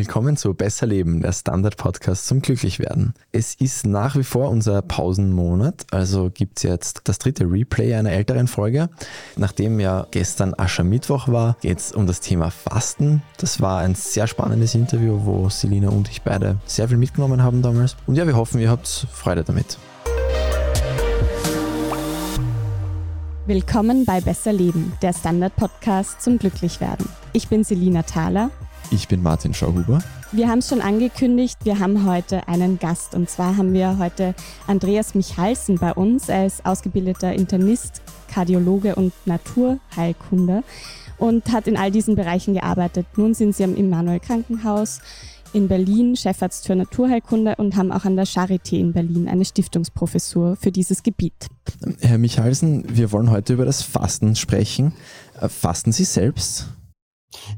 [0.00, 3.12] Willkommen zu Besser Leben, der Standard-Podcast zum Glücklichwerden.
[3.32, 8.10] Es ist nach wie vor unser Pausenmonat, also gibt es jetzt das dritte Replay einer
[8.10, 8.88] älteren Folge.
[9.36, 13.20] Nachdem ja gestern Aschermittwoch war, geht es um das Thema Fasten.
[13.36, 17.60] Das war ein sehr spannendes Interview, wo Selina und ich beide sehr viel mitgenommen haben
[17.60, 17.94] damals.
[18.06, 19.76] Und ja, wir hoffen, ihr habt Freude damit.
[23.44, 27.06] Willkommen bei Besser Leben, der Standard-Podcast zum Glücklichwerden.
[27.34, 28.50] Ich bin Selina Thaler
[28.90, 30.02] ich bin Martin Schauhuber.
[30.32, 33.14] Wir haben es schon angekündigt, wir haben heute einen Gast.
[33.14, 34.34] Und zwar haben wir heute
[34.66, 36.28] Andreas Michalsen bei uns.
[36.28, 40.62] Er ist ausgebildeter Internist, Kardiologe und Naturheilkunde
[41.18, 43.06] und hat in all diesen Bereichen gearbeitet.
[43.16, 45.00] Nun sind sie am Immanuel Krankenhaus
[45.52, 50.56] in Berlin Chefarzt für Naturheilkunde und haben auch an der Charité in Berlin eine Stiftungsprofessur
[50.56, 51.46] für dieses Gebiet.
[52.00, 54.92] Herr Michalsen, wir wollen heute über das Fasten sprechen.
[55.40, 56.68] Äh, fasten Sie selbst?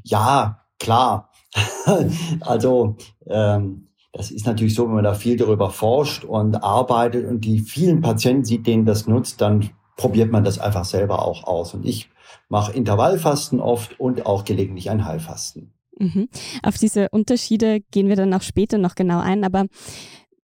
[0.02, 1.30] Ja, klar.
[2.40, 7.42] also ähm, das ist natürlich so, wenn man da viel darüber forscht und arbeitet und
[7.42, 11.72] die vielen Patienten sieht, denen das nutzt, dann probiert man das einfach selber auch aus.
[11.72, 12.10] Und ich
[12.48, 15.72] mache Intervallfasten oft und auch gelegentlich ein Heilfasten.
[15.98, 16.28] Mhm.
[16.62, 19.66] Auf diese Unterschiede gehen wir dann auch später noch genau ein, aber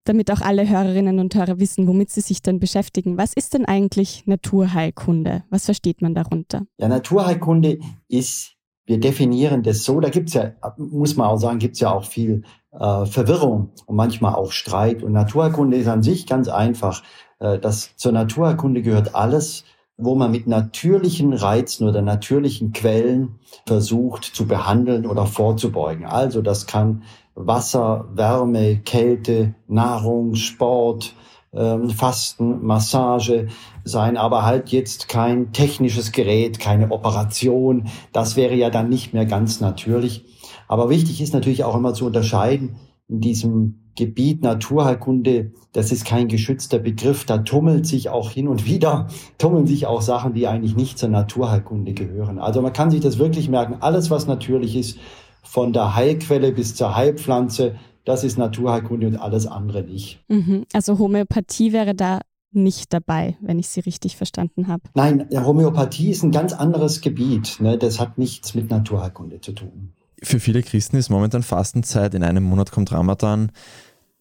[0.04, 3.16] damit auch alle Hörerinnen und Hörer wissen, womit sie sich dann beschäftigen.
[3.16, 5.44] Was ist denn eigentlich Naturheilkunde?
[5.50, 6.66] Was versteht man darunter?
[6.78, 8.53] Ja, Naturheilkunde ist
[8.86, 12.42] wir definieren das so, da gibt's ja, muss man auch sagen, gibt's ja auch viel
[12.72, 15.02] äh, Verwirrung und manchmal auch Streit.
[15.02, 17.02] Und Naturerkunde ist an sich ganz einfach.
[17.38, 19.64] Äh, das, zur Naturerkunde gehört alles,
[19.96, 26.04] wo man mit natürlichen Reizen oder natürlichen Quellen versucht zu behandeln oder vorzubeugen.
[26.04, 27.04] Also das kann
[27.34, 31.14] Wasser, Wärme, Kälte, Nahrung, Sport,
[31.56, 33.48] ähm, Fasten, Massage
[33.84, 37.88] sein, aber halt jetzt kein technisches Gerät, keine Operation.
[38.12, 40.24] Das wäre ja dann nicht mehr ganz natürlich.
[40.68, 42.76] Aber wichtig ist natürlich auch immer zu unterscheiden
[43.08, 48.66] in diesem Gebiet Naturheilkunde, das ist kein geschützter Begriff, da tummelt sich auch hin und
[48.66, 49.06] wieder,
[49.38, 52.40] tummeln sich auch Sachen, die eigentlich nicht zur Naturheilkunde gehören.
[52.40, 54.98] Also man kann sich das wirklich merken, alles was natürlich ist,
[55.42, 60.22] von der Heilquelle bis zur Heilpflanze, das ist Naturheilkunde und alles andere nicht.
[60.28, 60.64] Mhm.
[60.72, 62.20] Also Homöopathie wäre da
[62.52, 64.82] nicht dabei, wenn ich Sie richtig verstanden habe.
[64.94, 67.58] Nein, Homöopathie ist ein ganz anderes Gebiet.
[67.60, 67.78] Ne?
[67.78, 69.92] Das hat nichts mit Naturheilkunde zu tun.
[70.22, 72.14] Für viele Christen ist momentan Fastenzeit.
[72.14, 73.50] In einem Monat kommt Ramadan.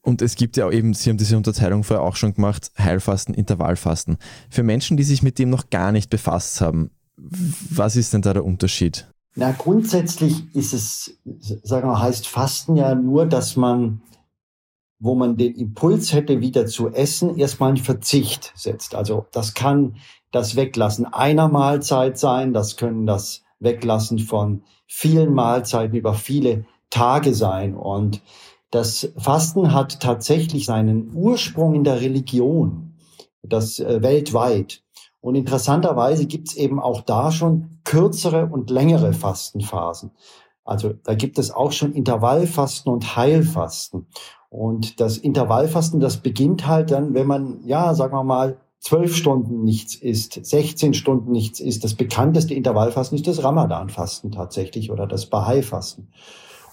[0.02, 3.34] Und es gibt ja auch eben, Sie haben diese Unterteilung vorher auch schon gemacht, Heilfasten,
[3.34, 4.18] Intervallfasten.
[4.50, 8.34] Für Menschen, die sich mit dem noch gar nicht befasst haben, was ist denn da
[8.34, 9.08] der Unterschied?
[9.36, 11.18] Na, grundsätzlich ist es,
[11.64, 14.02] sagen wir, heißt Fasten ja nur, dass man,
[15.00, 18.94] wo man den Impuls hätte, wieder zu essen, erstmal einen Verzicht setzt.
[18.94, 19.96] Also das kann
[20.32, 27.34] das Weglassen einer Mahlzeit sein, das können das Weglassen von vielen Mahlzeiten über viele Tage
[27.34, 27.76] sein.
[27.76, 28.22] Und
[28.70, 32.94] das Fasten hat tatsächlich seinen Ursprung in der Religion,
[33.42, 34.84] das äh, weltweit.
[35.24, 40.12] Und interessanterweise gibt es eben auch da schon kürzere und längere Fastenphasen.
[40.66, 44.08] Also da gibt es auch schon Intervallfasten und Heilfasten.
[44.50, 49.64] Und das Intervallfasten, das beginnt halt dann, wenn man, ja, sagen wir mal, zwölf Stunden
[49.64, 51.86] nichts isst, 16 Stunden nichts isst.
[51.86, 56.10] Das bekannteste Intervallfasten ist das Ramadanfasten tatsächlich oder das Bahai-Fasten.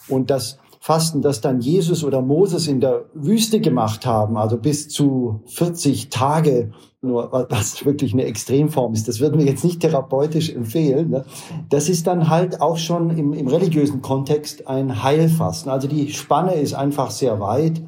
[0.08, 4.88] Und das Fasten, das dann Jesus oder Moses in der Wüste gemacht haben, also bis
[4.88, 6.72] zu 40 Tage,
[7.02, 11.10] nur was wirklich eine Extremform ist, das würden wir jetzt nicht therapeutisch empfehlen.
[11.10, 11.24] Ne?
[11.70, 15.70] Das ist dann halt auch schon im, im religiösen Kontext ein Heilfasten.
[15.70, 17.80] Also die Spanne ist einfach sehr weit.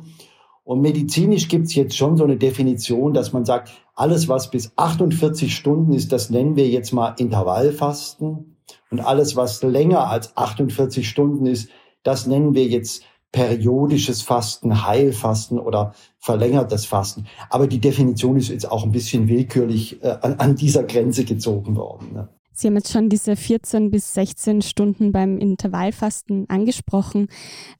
[0.65, 5.55] Und medizinisch gibt's jetzt schon so eine Definition, dass man sagt, alles, was bis 48
[5.55, 8.57] Stunden ist, das nennen wir jetzt mal Intervallfasten.
[8.91, 11.69] Und alles, was länger als 48 Stunden ist,
[12.03, 17.27] das nennen wir jetzt periodisches Fasten, Heilfasten oder verlängertes Fasten.
[17.51, 21.75] Aber die Definition ist jetzt auch ein bisschen willkürlich äh, an, an, dieser Grenze gezogen
[21.75, 22.13] worden.
[22.13, 22.29] Ne?
[22.53, 27.29] Sie haben jetzt schon diese 14 bis 16 Stunden beim Intervallfasten angesprochen.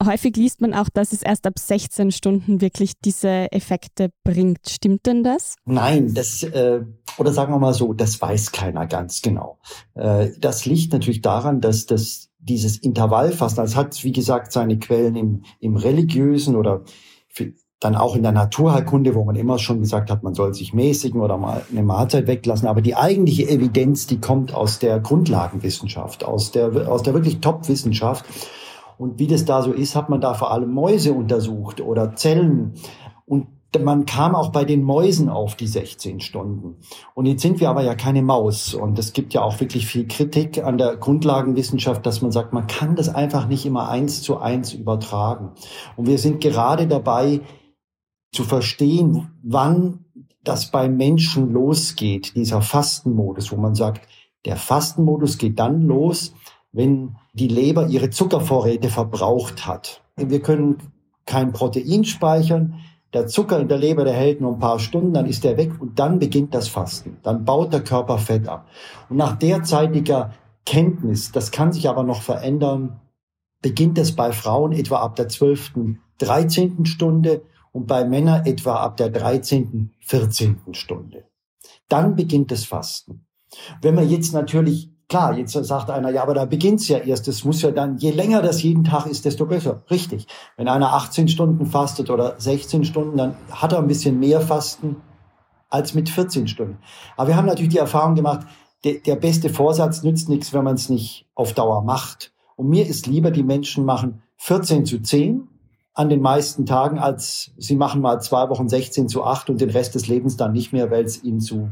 [0.03, 4.67] Häufig liest man auch, dass es erst ab 16 Stunden wirklich diese Effekte bringt.
[4.67, 5.55] Stimmt denn das?
[5.65, 6.81] Nein, das äh,
[7.17, 9.59] oder sagen wir mal so, das weiß keiner ganz genau.
[9.93, 15.15] Äh, das liegt natürlich daran, dass das dieses Intervallfasten, das hat, wie gesagt, seine Quellen
[15.15, 16.83] im, im religiösen oder
[17.83, 21.19] dann auch in der Naturheilkunde, wo man immer schon gesagt hat, man soll sich mäßigen
[21.19, 22.67] oder mal eine Mahlzeit weglassen.
[22.67, 28.25] Aber die eigentliche Evidenz, die kommt aus der Grundlagenwissenschaft, aus der, aus der wirklich Top-Wissenschaft.
[28.97, 32.73] Und wie das da so ist, hat man da vor allem Mäuse untersucht oder Zellen.
[33.25, 33.47] Und
[33.81, 36.77] man kam auch bei den Mäusen auf die 16 Stunden.
[37.15, 38.73] Und jetzt sind wir aber ja keine Maus.
[38.73, 42.67] Und es gibt ja auch wirklich viel Kritik an der Grundlagenwissenschaft, dass man sagt, man
[42.67, 45.51] kann das einfach nicht immer eins zu eins übertragen.
[45.95, 47.41] Und wir sind gerade dabei
[48.31, 50.05] zu verstehen, wann
[50.43, 54.07] das beim Menschen losgeht, dieser Fastenmodus, wo man sagt,
[54.45, 56.33] der Fastenmodus geht dann los,
[56.73, 60.01] wenn die Leber ihre Zuckervorräte verbraucht hat.
[60.17, 60.77] Wir können
[61.25, 62.79] kein Protein speichern,
[63.13, 65.79] der Zucker in der Leber, der hält nur ein paar Stunden, dann ist der weg
[65.79, 67.17] und dann beginnt das Fasten.
[67.23, 68.67] Dann baut der Körper Fett ab.
[69.09, 70.33] Und nach derzeitiger
[70.65, 72.99] Kenntnis, das kann sich aber noch verändern,
[73.61, 75.73] beginnt es bei Frauen etwa ab der 12.,
[76.19, 76.85] 13.
[76.85, 80.61] Stunde und bei Männern etwa ab der 13., 14.
[80.71, 81.25] Stunde.
[81.89, 83.25] Dann beginnt das Fasten.
[83.81, 87.27] Wenn man jetzt natürlich Klar, jetzt sagt einer, ja, aber da beginnt's ja erst.
[87.27, 89.83] Es muss ja dann, je länger das jeden Tag ist, desto besser.
[89.91, 90.25] Richtig.
[90.57, 94.95] Wenn einer 18 Stunden fastet oder 16 Stunden, dann hat er ein bisschen mehr Fasten
[95.69, 96.79] als mit 14 Stunden.
[97.15, 98.47] Aber wir haben natürlich die Erfahrung gemacht,
[98.83, 102.33] der, der beste Vorsatz nützt nichts, wenn man es nicht auf Dauer macht.
[102.55, 105.47] Und mir ist lieber, die Menschen machen 14 zu 10
[105.93, 109.69] an den meisten Tagen, als sie machen mal zwei Wochen 16 zu 8 und den
[109.69, 111.69] Rest des Lebens dann nicht mehr, weil es ihnen zu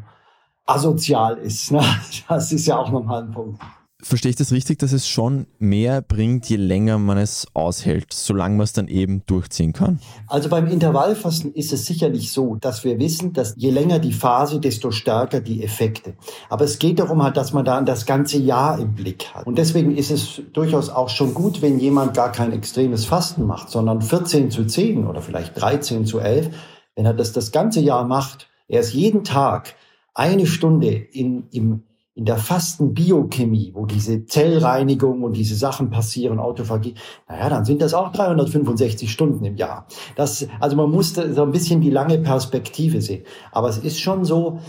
[0.65, 1.71] asozial ist.
[1.71, 1.83] Ne?
[2.27, 3.61] Das ist ja auch nochmal ein Punkt.
[4.03, 8.55] Verstehe ich das richtig, dass es schon mehr bringt, je länger man es aushält, solange
[8.55, 9.99] man es dann eben durchziehen kann?
[10.25, 14.59] Also beim Intervallfasten ist es sicherlich so, dass wir wissen, dass je länger die Phase,
[14.59, 16.15] desto stärker die Effekte.
[16.49, 19.45] Aber es geht darum halt, dass man da das ganze Jahr im Blick hat.
[19.45, 23.69] Und deswegen ist es durchaus auch schon gut, wenn jemand gar kein extremes Fasten macht,
[23.69, 26.49] sondern 14 zu 10 oder vielleicht 13 zu 11,
[26.95, 29.75] wenn er das das ganze Jahr macht, er ist jeden Tag
[30.13, 36.95] eine Stunde in, im, in der Fastenbiochemie, wo diese Zellreinigung und diese Sachen passieren, Autophagie,
[37.27, 39.87] naja, dann sind das auch 365 Stunden im Jahr.
[40.15, 43.23] Das, also man muss so ein bisschen die lange Perspektive sehen.
[43.51, 44.59] Aber es ist schon so,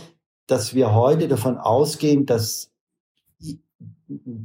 [0.47, 2.71] dass wir heute davon ausgehen, dass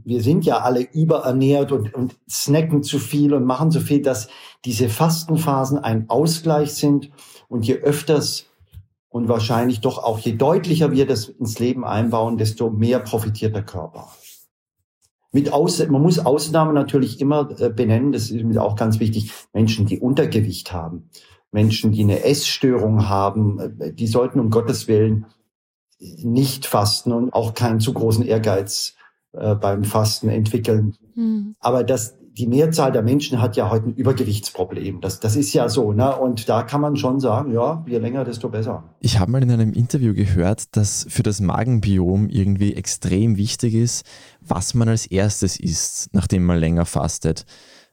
[0.04, 4.30] wir sind ja alle überernährt und, und snacken zu viel und machen zu viel, dass
[4.66, 7.12] diese Fastenphasen ein Ausgleich sind
[7.50, 8.46] und je öfters
[9.18, 13.64] und wahrscheinlich doch auch, je deutlicher wir das ins Leben einbauen, desto mehr profitiert der
[13.64, 14.10] Körper.
[15.31, 19.31] Mit Aus man muss Ausnahmen natürlich immer äh, benennen, das ist auch ganz wichtig.
[19.54, 21.10] Menschen, die Untergewicht haben,
[21.52, 25.25] Menschen, die eine Essstörung haben, äh, die sollten um Gottes Willen
[26.00, 28.96] nicht fasten und auch keinen zu großen Ehrgeiz
[29.34, 30.96] äh, beim Fasten entwickeln.
[31.16, 31.56] Mhm.
[31.60, 35.01] Aber das, die Mehrzahl der Menschen hat ja heute ein Übergewichtsproblem.
[35.01, 35.92] Das, das ist ja so.
[35.92, 36.16] Ne?
[36.16, 38.84] Und da kann man schon sagen, ja, je länger, desto besser.
[39.00, 44.06] Ich habe mal in einem Interview gehört, dass für das Magenbiom irgendwie extrem wichtig ist,
[44.39, 47.45] was man als erstes isst, nachdem man länger fastet.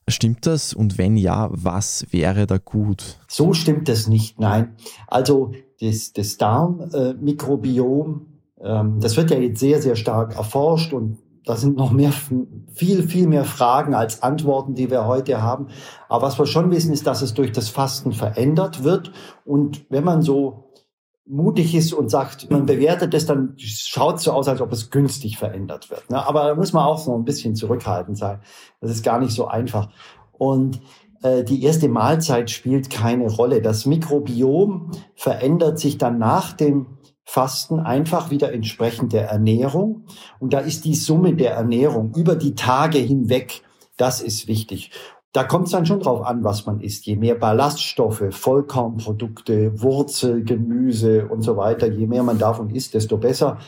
[0.09, 0.75] Stimmt das?
[0.75, 3.19] Und wenn ja, was wäre da gut?
[3.27, 4.77] So stimmt das nicht, nein.
[5.07, 8.27] Also das, das Darmmikrobiom,
[8.61, 12.13] ähm, das wird ja jetzt sehr, sehr stark erforscht und da sind noch mehr,
[12.73, 15.69] viel, viel mehr Fragen als Antworten, die wir heute haben.
[16.09, 19.13] Aber was wir schon wissen, ist, dass es durch das Fasten verändert wird.
[19.45, 20.71] Und wenn man so
[21.27, 24.91] mutig ist und sagt, man bewertet es, dann schaut es so aus, als ob es
[24.91, 26.11] günstig verändert wird.
[26.11, 26.27] Ne?
[26.27, 28.41] Aber da muss man auch so ein bisschen zurückhaltend sein.
[28.81, 29.89] Das ist gar nicht so einfach.
[30.33, 30.81] Und
[31.23, 33.63] äh, die erste Mahlzeit spielt keine Rolle.
[33.63, 40.05] Das Mikrobiom verändert sich dann nach dem Fasten einfach wieder entsprechend der Ernährung.
[40.39, 43.63] Und da ist die Summe der Ernährung über die Tage hinweg,
[43.97, 44.91] das ist wichtig.
[45.33, 47.07] Da kommt es dann schon drauf an, was man isst.
[47.07, 53.17] Je mehr Ballaststoffe, Vollkornprodukte, Wurzel, Gemüse und so weiter, je mehr man davon isst, desto
[53.17, 53.59] besser.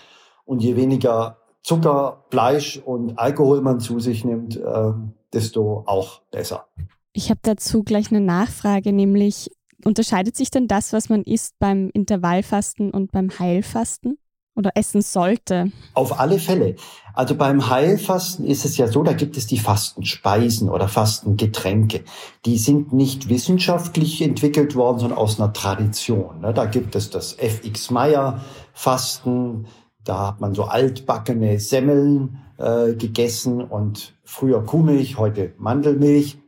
[0.45, 4.93] Und je weniger Zucker, Fleisch und Alkohol man zu sich nimmt, äh,
[5.33, 6.69] desto auch besser.
[7.13, 9.51] Ich habe dazu gleich eine Nachfrage, nämlich
[9.85, 14.19] Unterscheidet sich denn das, was man isst beim Intervallfasten und beim Heilfasten?
[14.55, 15.71] Oder essen sollte?
[15.93, 16.77] Auf alle Fälle.
[17.13, 22.05] Also beim Heilfasten ist es ja so, da gibt es die Fastenspeisen oder Fastengetränke.
[22.47, 26.41] Die sind nicht wissenschaftlich entwickelt worden, sondern aus einer Tradition.
[26.41, 26.55] Ne?
[26.55, 28.41] Da gibt es das FX Meyer
[28.73, 29.67] Fasten.
[30.05, 36.39] Da hat man so altbackene Semmeln äh, gegessen und früher Kuhmilch, heute Mandelmilch.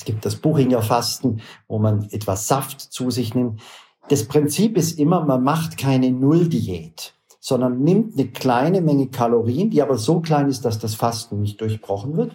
[0.00, 3.60] Es gibt das Buchinger Fasten, wo man etwas Saft zu sich nimmt.
[4.08, 9.82] Das Prinzip ist immer, man macht keine Nulldiät, sondern nimmt eine kleine Menge Kalorien, die
[9.82, 12.34] aber so klein ist, dass das Fasten nicht durchbrochen wird.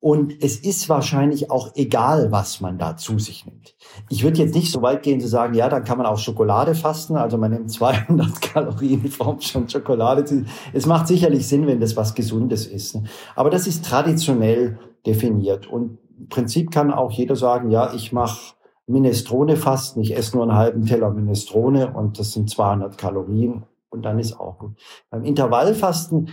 [0.00, 3.76] Und es ist wahrscheinlich auch egal, was man da zu sich nimmt.
[4.10, 6.74] Ich würde jetzt nicht so weit gehen zu sagen, ja, dann kann man auch Schokolade
[6.74, 7.16] fasten.
[7.16, 10.44] Also man nimmt 200 Kalorien in Form von Schokolade.
[10.72, 12.98] Es macht sicherlich Sinn, wenn das was Gesundes ist.
[13.36, 15.68] Aber das ist traditionell definiert.
[15.68, 18.54] Und Prinzip kann auch jeder sagen, ja, ich mache
[18.86, 20.00] Minestrone-Fasten.
[20.00, 24.38] Ich esse nur einen halben Teller Minestrone und das sind 200 Kalorien und dann ist
[24.38, 24.76] auch gut.
[25.10, 26.30] Beim Intervallfasten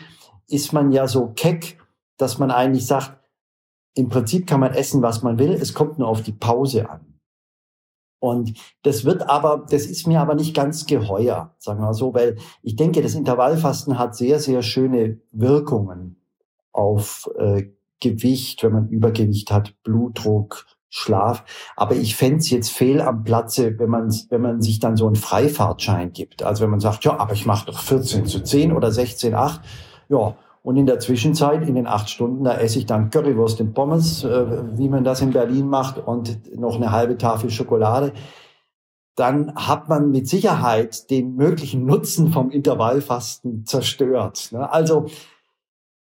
[0.48, 1.78] ist man ja so keck,
[2.18, 3.18] dass man eigentlich sagt,
[3.94, 5.52] im Prinzip kann man essen, was man will.
[5.52, 7.12] Es kommt nur auf die Pause an.
[8.20, 12.38] Und das wird aber, das ist mir aber nicht ganz geheuer, sagen wir so, weil
[12.62, 16.22] ich denke, das Intervallfasten hat sehr, sehr schöne Wirkungen
[16.72, 17.72] auf äh,
[18.02, 21.46] Gewicht, wenn man Übergewicht hat, Blutdruck, Schlaf.
[21.78, 25.16] Aber ich fände jetzt fehl am Platze, wenn man, wenn man sich dann so einen
[25.16, 26.44] Freifahrtschein gibt.
[26.44, 29.62] Also wenn man sagt, ja, aber ich mache doch 14 zu 10 oder 16, 8.
[30.10, 33.74] Ja, und in der Zwischenzeit, in den acht Stunden, da esse ich dann Currywurst und
[33.74, 38.14] Pommes, äh, wie man das in Berlin macht, und noch eine halbe Tafel Schokolade.
[39.16, 44.50] Dann hat man mit Sicherheit den möglichen Nutzen vom Intervallfasten zerstört.
[44.52, 44.72] Ne?
[44.72, 45.08] Also,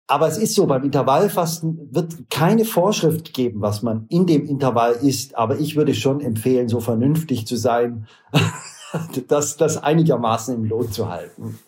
[0.07, 4.93] aber es ist so, beim Intervallfasten wird keine Vorschrift geben, was man in dem Intervall
[4.93, 5.37] isst.
[5.37, 8.07] Aber ich würde schon empfehlen, so vernünftig zu sein,
[9.29, 11.59] das, das einigermaßen im Lot zu halten.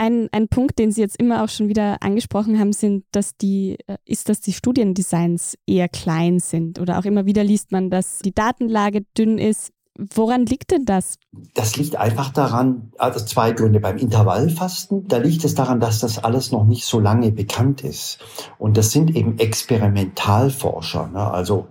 [0.00, 3.76] Ein, ein Punkt, den Sie jetzt immer auch schon wieder angesprochen haben, sind, dass die,
[3.88, 6.78] äh, ist, dass die Studiendesigns eher klein sind.
[6.78, 9.72] Oder auch immer wieder liest man, dass die Datenlage dünn ist.
[9.98, 11.18] Woran liegt denn das?
[11.54, 13.80] Das liegt einfach daran, also zwei Gründe.
[13.80, 18.20] Beim Intervallfasten, da liegt es daran, dass das alles noch nicht so lange bekannt ist.
[18.58, 21.28] Und das sind eben Experimentalforscher, ne?
[21.28, 21.66] also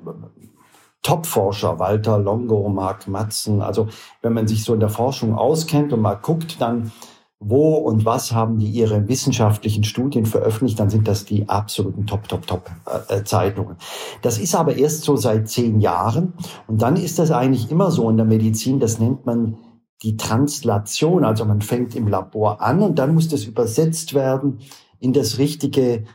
[1.04, 3.62] Top-Forscher, Walter Longo, Mark Matzen.
[3.62, 3.88] Also
[4.22, 6.92] wenn man sich so in der Forschung auskennt und mal guckt, dann
[7.40, 12.28] wo und was haben die ihre wissenschaftlichen Studien veröffentlicht, dann sind das die absoluten Top,
[12.28, 12.72] Top, Top
[13.10, 13.76] äh, Zeitungen.
[14.24, 16.34] Das ist aber erst so seit zehn Jahren
[16.68, 19.58] und dann ist das eigentlich immer so in der Medizin, das nennt man
[20.04, 24.60] die Translation, also man fängt im Labor an und dann muss das übersetzt werden
[25.00, 26.06] in das richtige,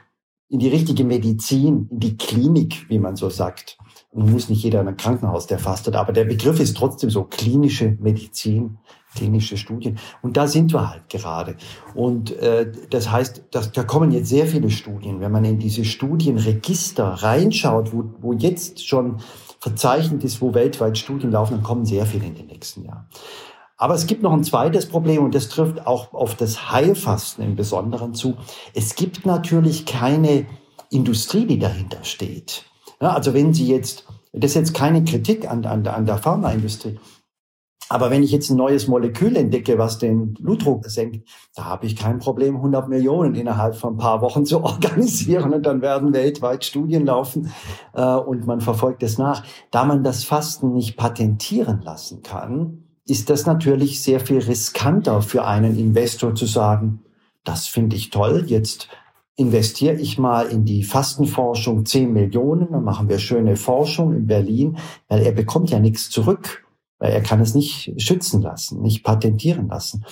[0.48, 3.78] in die richtige Medizin, in die Klinik, wie man so sagt.
[4.10, 7.24] Und muss nicht jeder in einem Krankenhaus, der fastet, aber der Begriff ist trotzdem so
[7.24, 8.78] klinische Medizin
[9.14, 9.98] klinische Studien.
[10.22, 11.56] Und da sind wir halt gerade.
[11.94, 15.20] Und äh, das heißt, dass, da kommen jetzt sehr viele Studien.
[15.20, 19.18] Wenn man in diese Studienregister reinschaut, wo, wo jetzt schon
[19.60, 23.06] verzeichnet ist, wo weltweit Studien laufen, dann kommen sehr viele in den nächsten Jahren.
[23.76, 27.56] Aber es gibt noch ein zweites Problem und das trifft auch auf das Heilfasten im
[27.56, 28.36] Besonderen zu.
[28.74, 30.46] Es gibt natürlich keine
[30.90, 32.64] Industrie, die dahinter steht.
[33.00, 37.00] Ja, also wenn Sie jetzt, das ist jetzt keine Kritik an, an, an der Pharmaindustrie,
[37.92, 41.94] aber wenn ich jetzt ein neues Molekül entdecke, was den Blutdruck senkt, da habe ich
[41.94, 46.64] kein Problem, 100 Millionen innerhalb von ein paar Wochen zu organisieren und dann werden weltweit
[46.64, 47.52] Studien laufen
[47.92, 49.44] äh, und man verfolgt es nach.
[49.70, 55.44] Da man das Fasten nicht patentieren lassen kann, ist das natürlich sehr viel riskanter für
[55.44, 57.02] einen Investor zu sagen,
[57.44, 58.88] das finde ich toll, jetzt
[59.36, 64.78] investiere ich mal in die Fastenforschung 10 Millionen, dann machen wir schöne Forschung in Berlin,
[65.08, 66.64] weil er bekommt ja nichts zurück
[67.02, 70.04] weil er kann es nicht schützen lassen, nicht patentieren lassen.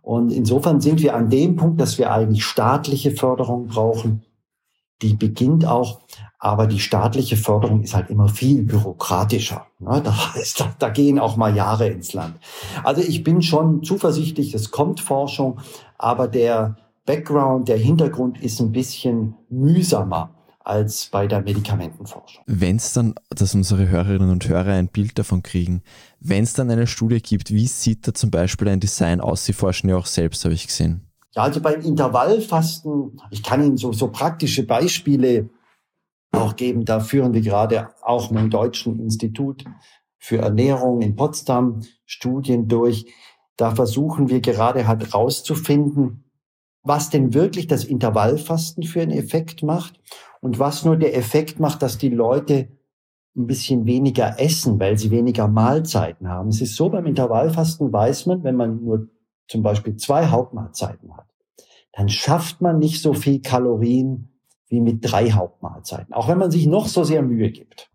[0.00, 4.22] Und insofern sind wir an dem Punkt, dass wir eigentlich staatliche Förderung brauchen.
[5.02, 6.00] Die beginnt auch,
[6.38, 9.66] aber die staatliche Förderung ist halt immer viel bürokratischer.
[9.78, 10.00] Ne?
[10.02, 12.36] Da, heißt, da gehen auch mal Jahre ins Land.
[12.82, 15.58] Also ich bin schon zuversichtlich, es kommt Forschung,
[15.98, 20.30] aber der Background, der Hintergrund ist ein bisschen mühsamer
[20.68, 22.44] als bei der Medikamentenforschung.
[22.46, 25.82] Wenn es dann, dass unsere Hörerinnen und Hörer ein Bild davon kriegen,
[26.20, 29.46] wenn es dann eine Studie gibt, wie sieht da zum Beispiel ein Design aus?
[29.46, 31.08] Sie forschen ja auch selbst, habe ich gesehen.
[31.34, 35.48] Ja, also beim Intervallfasten, ich kann Ihnen so, so praktische Beispiele
[36.32, 36.84] auch geben.
[36.84, 39.64] Da führen wir gerade auch mit dem Deutschen Institut
[40.18, 43.06] für Ernährung in Potsdam Studien durch.
[43.56, 46.24] Da versuchen wir gerade halt rauszufinden,
[46.82, 49.98] was denn wirklich das Intervallfasten für einen Effekt macht
[50.40, 52.68] und was nur der Effekt macht, dass die Leute
[53.36, 56.48] ein bisschen weniger essen, weil sie weniger Mahlzeiten haben.
[56.48, 59.08] Es ist so, beim Intervallfasten weiß man, wenn man nur
[59.46, 61.26] zum Beispiel zwei Hauptmahlzeiten hat,
[61.92, 64.28] dann schafft man nicht so viel Kalorien
[64.68, 67.90] wie mit drei Hauptmahlzeiten, auch wenn man sich noch so sehr Mühe gibt.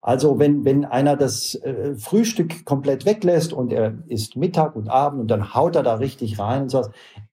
[0.00, 5.20] Also wenn, wenn einer das äh, Frühstück komplett weglässt und er isst Mittag und Abend
[5.20, 6.90] und dann haut er da richtig rein und sowas,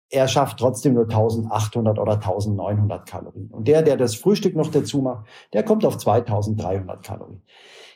[0.09, 3.49] er schafft trotzdem nur 1800 oder 1900 Kalorien.
[3.51, 7.41] Und der, der das Frühstück noch dazu macht, der kommt auf 2300 Kalorien.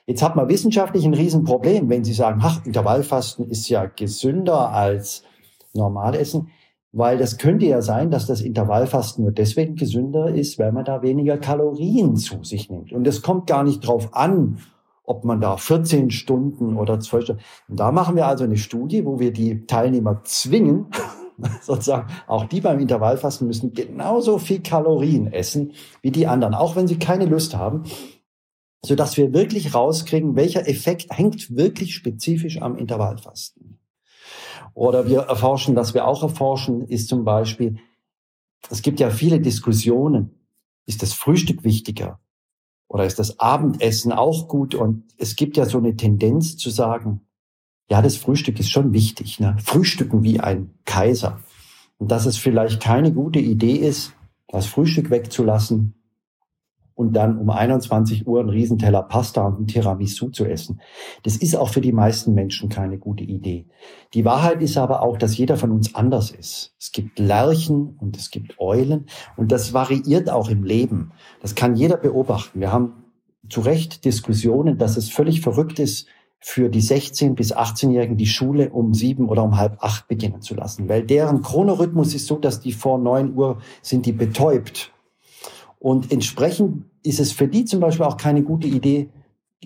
[0.05, 5.23] Jetzt hat man wissenschaftlich ein Riesenproblem, wenn Sie sagen, ach, Intervallfasten ist ja gesünder als
[5.73, 6.49] Normalessen,
[6.91, 11.03] weil das könnte ja sein, dass das Intervallfasten nur deswegen gesünder ist, weil man da
[11.03, 12.91] weniger Kalorien zu sich nimmt.
[12.91, 14.57] Und es kommt gar nicht drauf an,
[15.03, 17.41] ob man da 14 Stunden oder 12 Stunden.
[17.67, 20.87] Und da machen wir also eine Studie, wo wir die Teilnehmer zwingen,
[21.61, 26.87] sozusagen, auch die beim Intervallfasten müssen genauso viel Kalorien essen wie die anderen, auch wenn
[26.87, 27.83] sie keine Lust haben.
[28.81, 33.77] sodass wir wirklich rauskriegen, welcher Effekt hängt wirklich spezifisch am Intervallfasten.
[34.73, 37.77] Oder wir erforschen, dass wir auch erforschen, ist zum Beispiel,
[38.69, 40.35] es gibt ja viele Diskussionen.
[40.85, 42.19] Ist das Frühstück wichtiger?
[42.87, 44.75] Oder ist das Abendessen auch gut?
[44.75, 47.21] Und es gibt ja so eine Tendenz zu sagen,
[47.89, 49.39] ja, das Frühstück ist schon wichtig.
[49.39, 49.55] Ne?
[49.63, 51.39] Frühstücken wie ein Kaiser.
[51.97, 54.13] Und dass es vielleicht keine gute Idee ist,
[54.47, 55.95] das Frühstück wegzulassen
[56.99, 60.81] und dann um 21 Uhr einen Riesenteller Pasta und ein Tiramisu zu essen.
[61.23, 63.67] Das ist auch für die meisten Menschen keine gute Idee.
[64.13, 66.75] Die Wahrheit ist aber auch, dass jeder von uns anders ist.
[66.77, 69.05] Es gibt Lerchen und es gibt Eulen
[69.37, 71.11] und das variiert auch im Leben.
[71.41, 72.59] Das kann jeder beobachten.
[72.59, 73.05] Wir haben
[73.49, 76.07] zu Recht Diskussionen, dass es völlig verrückt ist,
[76.39, 80.55] für die 16- bis 18-Jährigen die Schule um sieben oder um halb acht beginnen zu
[80.55, 80.87] lassen.
[80.87, 84.91] Weil deren Chronorhythmus ist so, dass die vor neun Uhr sind die betäubt
[85.79, 89.09] und entsprechend ist es für die zum Beispiel auch keine gute Idee,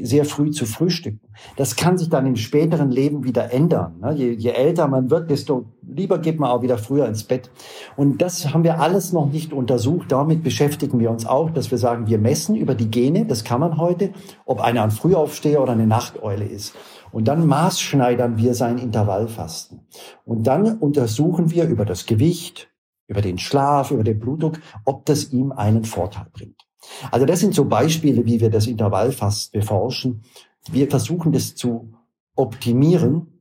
[0.01, 1.21] sehr früh zu frühstücken.
[1.55, 3.99] Das kann sich dann im späteren Leben wieder ändern.
[4.01, 4.13] Ne?
[4.13, 7.51] Je, je, älter man wird, desto lieber geht man auch wieder früher ins Bett.
[7.95, 10.11] Und das haben wir alles noch nicht untersucht.
[10.11, 13.59] Damit beschäftigen wir uns auch, dass wir sagen, wir messen über die Gene, das kann
[13.59, 14.11] man heute,
[14.45, 16.73] ob einer ein Frühaufsteher oder eine Nachteule ist.
[17.11, 19.81] Und dann maßschneidern wir sein Intervallfasten.
[20.25, 22.71] Und dann untersuchen wir über das Gewicht,
[23.07, 26.62] über den Schlaf, über den Blutdruck, ob das ihm einen Vorteil bringt.
[27.11, 30.23] Also das sind so Beispiele, wie wir das Intervallfasten beforschen.
[30.71, 31.93] Wir versuchen das zu
[32.35, 33.39] optimieren,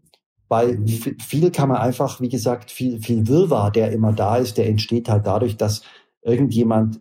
[0.49, 4.69] weil viel kann man einfach, wie gesagt, viel, viel Wirrwarr, der immer da ist, der
[4.69, 5.83] entsteht halt dadurch, dass
[6.23, 7.01] irgendjemand,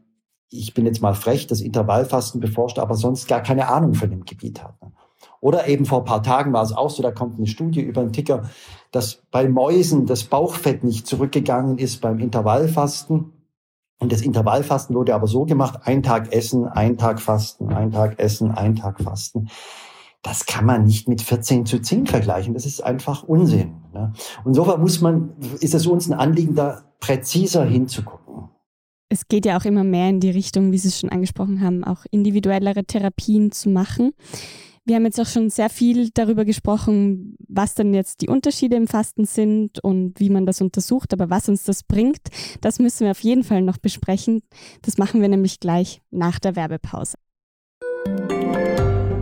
[0.50, 4.24] ich bin jetzt mal frech, das Intervallfasten beforscht, aber sonst gar keine Ahnung von dem
[4.26, 4.76] Gebiet hat.
[5.42, 8.02] Oder eben vor ein paar Tagen war es auch so, da kommt eine Studie über
[8.02, 8.50] einen Ticker,
[8.92, 13.34] dass bei Mäusen das Bauchfett nicht zurückgegangen ist beim Intervallfasten.
[14.02, 18.20] Und das Intervallfasten wurde aber so gemacht, ein Tag essen, ein Tag fasten, ein Tag
[18.20, 19.48] essen, ein Tag fasten.
[20.24, 22.56] Das kann man nicht mit 14 zu 10 vergleichen.
[22.56, 23.76] Das ist einfach Unsinn.
[23.94, 24.12] Ne?
[24.44, 28.50] Und insofern muss man, ist es uns ein Anliegen, da präziser hinzugucken.
[29.10, 31.84] Es geht ja auch immer mehr in die Richtung, wie Sie es schon angesprochen haben,
[31.84, 34.14] auch individuellere Therapien zu machen.
[34.84, 38.88] Wir haben jetzt auch schon sehr viel darüber gesprochen, was dann jetzt die Unterschiede im
[38.88, 41.14] Fasten sind und wie man das untersucht.
[41.14, 42.22] Aber was uns das bringt,
[42.62, 44.42] das müssen wir auf jeden Fall noch besprechen.
[44.82, 47.16] Das machen wir nämlich gleich nach der Werbepause.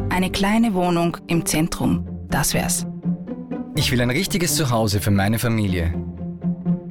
[0.10, 2.86] Eine kleine Wohnung im Zentrum, das wär's.
[3.76, 5.93] Ich will ein richtiges Zuhause für meine Familie.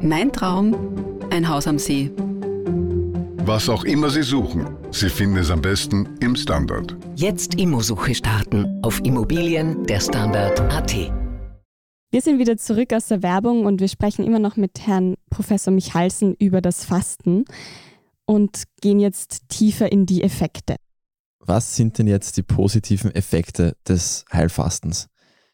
[0.01, 0.77] Mein Traum,
[1.31, 2.11] ein Haus am See.
[3.43, 6.97] Was auch immer Sie suchen, Sie finden es am besten im Standard.
[7.15, 10.95] Jetzt Immosuche starten auf Immobilien der Standard.at.
[12.11, 15.73] Wir sind wieder zurück aus der Werbung und wir sprechen immer noch mit Herrn Professor
[15.73, 17.45] Michalsen über das Fasten
[18.27, 20.77] und gehen jetzt tiefer in die Effekte.
[21.39, 25.09] Was sind denn jetzt die positiven Effekte des Heilfastens?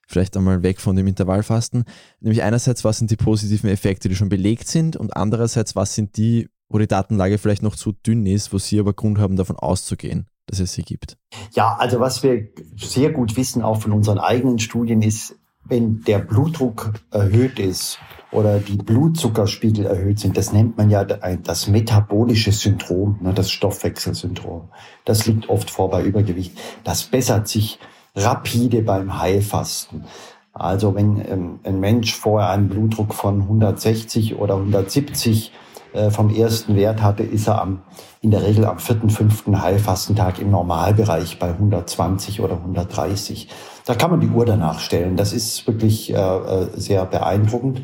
[0.08, 1.84] Vielleicht einmal weg von dem Intervallfasten.
[2.20, 6.16] Nämlich einerseits, was sind die positiven Effekte, die schon belegt sind und andererseits, was sind
[6.16, 9.56] die wo die Datenlage vielleicht noch zu dünn ist, wo Sie aber Grund haben, davon
[9.56, 11.16] auszugehen, dass es sie gibt?
[11.52, 16.18] Ja, also was wir sehr gut wissen, auch von unseren eigenen Studien, ist, wenn der
[16.18, 17.98] Blutdruck erhöht ist
[18.30, 24.68] oder die Blutzuckerspiegel erhöht sind, das nennt man ja das metabolische Syndrom, ne, das Stoffwechselsyndrom.
[25.04, 26.58] Das liegt oft vor bei Übergewicht.
[26.82, 27.78] Das bessert sich
[28.14, 30.04] rapide beim Heilfasten.
[30.52, 35.52] Also wenn ähm, ein Mensch vorher einen Blutdruck von 160 oder 170
[35.94, 37.82] äh, vom ersten Wert hatte, ist er am,
[38.20, 43.48] in der Regel am vierten, fünften Heilfastentag im Normalbereich bei 120 oder 130.
[43.86, 45.16] Da kann man die Uhr danach stellen.
[45.16, 47.82] Das ist wirklich äh, äh, sehr beeindruckend.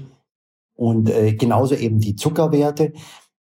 [0.74, 2.92] Und äh, genauso eben die Zuckerwerte.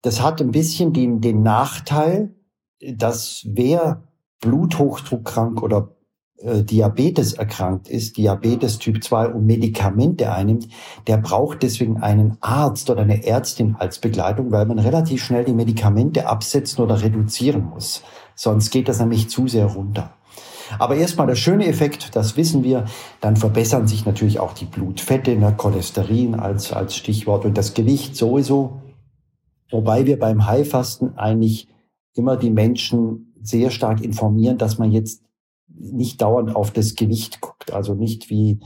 [0.03, 2.35] Das hat ein bisschen den, den Nachteil,
[2.81, 4.03] dass wer
[4.41, 5.97] bluthochdruckkrank oder
[6.43, 10.69] äh, Diabetes erkrankt ist, Diabetes Typ 2 und Medikamente einnimmt,
[11.07, 15.53] der braucht deswegen einen Arzt oder eine Ärztin als Begleitung, weil man relativ schnell die
[15.53, 18.03] Medikamente absetzen oder reduzieren muss.
[18.35, 20.13] Sonst geht das nämlich zu sehr runter.
[20.79, 22.85] Aber erstmal der schöne Effekt, das wissen wir,
[23.21, 28.17] dann verbessern sich natürlich auch die Blutfette, ne, Cholesterin als, als Stichwort und das Gewicht
[28.17, 28.83] sowieso.
[29.71, 31.69] Wobei wir beim Heilfasten eigentlich
[32.15, 35.23] immer die Menschen sehr stark informieren, dass man jetzt
[35.69, 38.61] nicht dauernd auf das Gewicht guckt, also nicht wie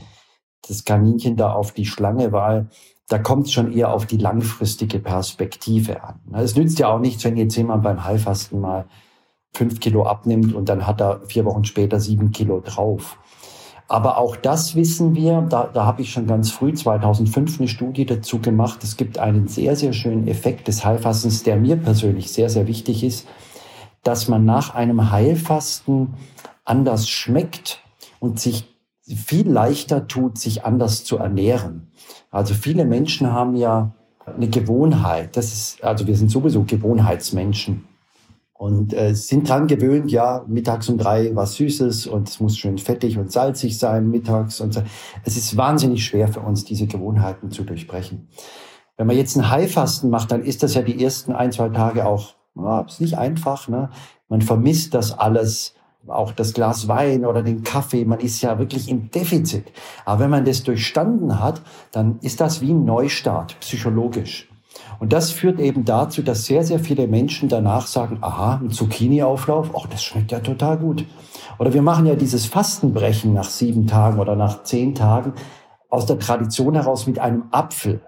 [0.67, 2.69] das Kaninchen da auf die Schlange, weil
[3.07, 6.21] da kommt es schon eher auf die langfristige Perspektive an.
[6.33, 8.85] Es nützt ja auch nichts, wenn jetzt jemand beim Heilfasten mal
[9.53, 13.17] fünf Kilo abnimmt und dann hat er vier Wochen später sieben Kilo drauf.
[13.87, 18.05] Aber auch das wissen wir, da, da habe ich schon ganz früh 2005 eine Studie
[18.05, 18.83] dazu gemacht.
[18.83, 23.03] Es gibt einen sehr, sehr schönen Effekt des Heilfastens, der mir persönlich sehr, sehr wichtig
[23.03, 23.27] ist,
[24.01, 26.15] dass man nach einem Heilfasten
[26.63, 27.81] anders schmeckt
[28.19, 28.69] und sich
[29.05, 31.91] viel leichter tut, sich anders zu ernähren.
[32.31, 33.93] Also viele Menschen haben ja
[34.25, 35.35] eine Gewohnheit.
[35.35, 37.85] Das ist, also wir sind sowieso Gewohnheitsmenschen
[38.53, 42.77] und äh, sind dran gewöhnt, ja, mittags um drei was Süßes und es muss schön
[42.77, 44.83] fettig und salzig sein mittags und so.
[45.25, 48.29] Es ist wahnsinnig schwer für uns, diese Gewohnheiten zu durchbrechen.
[48.95, 52.05] Wenn man jetzt ein Heilfasten macht, dann ist das ja die ersten ein, zwei Tage
[52.05, 53.89] auch, ja, ist nicht einfach, ne?
[54.29, 55.75] Man vermisst das alles,
[56.07, 59.71] auch das Glas Wein oder den Kaffee, man ist ja wirklich im Defizit.
[60.05, 61.61] Aber wenn man das durchstanden hat,
[61.91, 64.49] dann ist das wie ein Neustart, psychologisch.
[64.99, 69.71] Und das führt eben dazu, dass sehr, sehr viele Menschen danach sagen, aha, ein Zucchini-Auflauf,
[69.77, 71.05] ach, das schmeckt ja total gut.
[71.59, 75.33] Oder wir machen ja dieses Fastenbrechen nach sieben Tagen oder nach zehn Tagen
[75.89, 78.01] aus der Tradition heraus mit einem Apfel.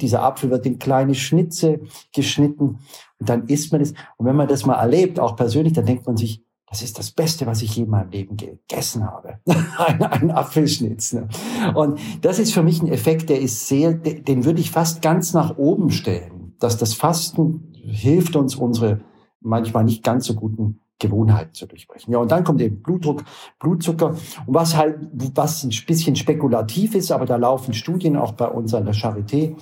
[0.00, 1.80] Dieser Apfel wird in kleine Schnitze
[2.14, 2.80] geschnitten
[3.18, 3.94] und dann isst man es.
[4.18, 7.10] Und wenn man das mal erlebt, auch persönlich, dann denkt man sich, das ist das
[7.10, 9.38] Beste, was ich je in meinem Leben gegessen habe.
[9.78, 11.14] ein, ein Apfelschnitz.
[11.14, 11.28] Ne?
[11.74, 15.32] Und das ist für mich ein Effekt, der ist sehr, den würde ich fast ganz
[15.32, 16.54] nach oben stellen.
[16.58, 19.00] Dass das Fasten hilft uns, unsere
[19.40, 22.12] manchmal nicht ganz so guten Gewohnheiten zu durchbrechen.
[22.12, 23.24] Ja, und dann kommt eben Blutdruck,
[23.60, 24.16] Blutzucker.
[24.46, 28.74] Und was halt, was ein bisschen spekulativ ist, aber da laufen Studien auch bei uns
[28.74, 29.54] an der Charité.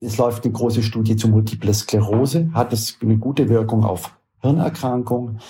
[0.00, 5.40] Es läuft eine große Studie zu Multiple Sklerose, hat es eine gute Wirkung auf Hirnerkrankungen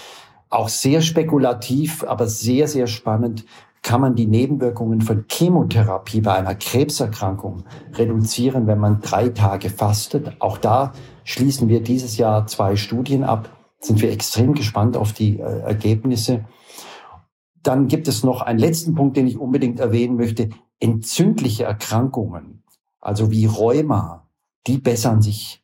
[0.50, 3.44] auch sehr spekulativ, aber sehr, sehr spannend,
[3.82, 10.36] kann man die Nebenwirkungen von Chemotherapie bei einer Krebserkrankung reduzieren, wenn man drei Tage fastet.
[10.40, 10.92] Auch da
[11.24, 13.50] schließen wir dieses Jahr zwei Studien ab.
[13.80, 16.44] Sind wir extrem gespannt auf die äh, Ergebnisse.
[17.62, 20.50] Dann gibt es noch einen letzten Punkt, den ich unbedingt erwähnen möchte.
[20.80, 22.64] Entzündliche Erkrankungen,
[23.00, 24.28] also wie Rheuma,
[24.66, 25.62] die bessern sich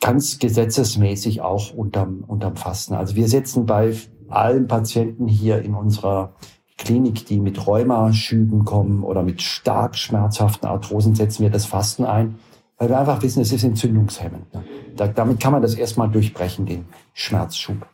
[0.00, 2.94] ganz gesetzesmäßig auch unterm, unterm Fasten.
[2.94, 3.94] Also wir setzen bei
[4.28, 6.34] allen Patienten hier in unserer
[6.78, 12.38] Klinik, die mit Rheumaschüben kommen oder mit stark schmerzhaften Arthrosen, setzen wir das Fasten ein,
[12.78, 14.52] weil wir einfach wissen, es ist entzündungshemmend.
[14.54, 14.64] Ne?
[14.96, 17.86] Da, damit kann man das erstmal durchbrechen, den Schmerzschub.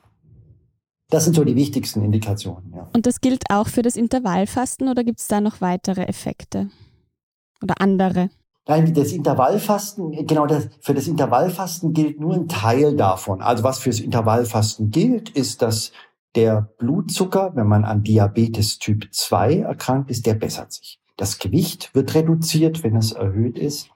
[1.11, 2.73] Das sind so die wichtigsten Indikationen.
[2.75, 2.89] Ja.
[2.95, 6.69] Und das gilt auch für das Intervallfasten oder gibt es da noch weitere Effekte
[7.63, 8.31] oder andere?
[8.69, 13.41] Nein, das Intervallfasten, genau das, für das Intervallfasten gilt nur ein Teil davon.
[13.41, 15.93] Also was fürs Intervallfasten gilt, ist, dass
[16.35, 21.01] der Blutzucker, wenn man an Diabetes Typ 2 erkrankt ist, der bessert sich.
[21.17, 23.89] Das Gewicht wird reduziert, wenn es erhöht ist.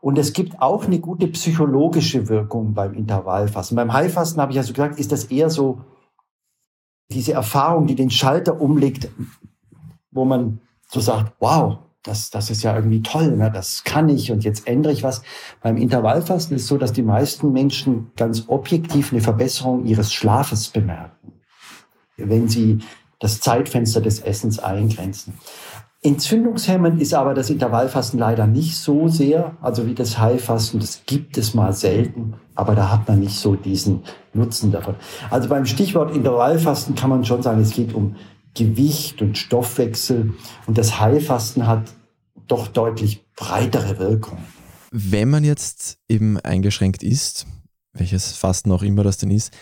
[0.00, 3.76] Und es gibt auch eine gute psychologische Wirkung beim Intervallfasten.
[3.76, 5.82] Beim Heilfasten habe ich ja so gesagt, ist das eher so
[7.10, 9.08] diese Erfahrung, die den Schalter umlegt,
[10.10, 13.50] wo man so sagt, wow, das, das ist ja irgendwie toll, ne?
[13.52, 15.22] das kann ich und jetzt ändere ich was.
[15.62, 20.68] Beim Intervallfasten ist es so, dass die meisten Menschen ganz objektiv eine Verbesserung ihres Schlafes
[20.68, 21.32] bemerken,
[22.16, 22.78] wenn sie
[23.18, 25.34] das Zeitfenster des Essens eingrenzen.
[26.02, 31.36] Entzündungshemmend ist aber das Intervallfasten leider nicht so sehr, also wie das Heilfasten, das gibt
[31.36, 34.94] es mal selten, aber da hat man nicht so diesen Nutzen davon.
[35.28, 38.16] Also beim Stichwort Intervallfasten kann man schon sagen, es geht um
[38.54, 40.34] Gewicht und Stoffwechsel.
[40.66, 41.92] Und das Heilfasten hat
[42.48, 44.38] doch deutlich breitere Wirkung.
[44.90, 47.46] Wenn man jetzt eben eingeschränkt ist,
[47.92, 49.52] welches Fasten auch immer das denn ist,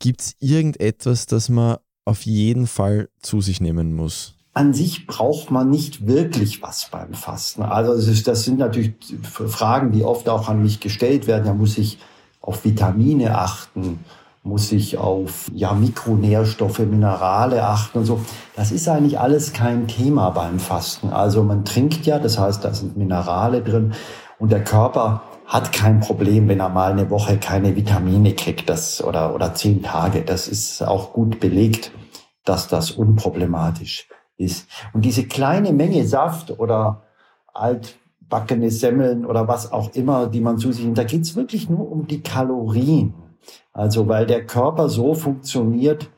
[0.00, 4.34] gibt es irgendetwas, das man auf jeden Fall zu sich nehmen muss?
[4.52, 7.62] An sich braucht man nicht wirklich was beim Fasten.
[7.62, 11.44] Also das sind natürlich Fragen, die oft auch an mich gestellt werden.
[11.44, 11.98] Da muss ich
[12.40, 14.00] auf Vitamine achten
[14.46, 18.20] muss ich auf ja, Mikronährstoffe, Minerale achten und so.
[18.54, 21.10] Das ist eigentlich alles kein Thema beim Fasten.
[21.10, 23.92] Also man trinkt ja, das heißt, da sind Minerale drin
[24.38, 29.02] und der Körper hat kein Problem, wenn er mal eine Woche keine Vitamine kriegt, das
[29.02, 30.22] oder oder zehn Tage.
[30.22, 31.92] Das ist auch gut belegt,
[32.44, 34.68] dass das unproblematisch ist.
[34.92, 37.02] Und diese kleine Menge Saft oder
[37.52, 41.90] altbackene Semmeln oder was auch immer, die man zu sich nimmt, da geht's wirklich nur
[41.90, 43.14] um die Kalorien.
[43.72, 46.10] Also weil der Körper so funktioniert,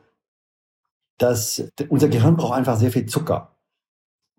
[1.17, 3.55] dass unser Gehirn braucht einfach sehr viel Zucker.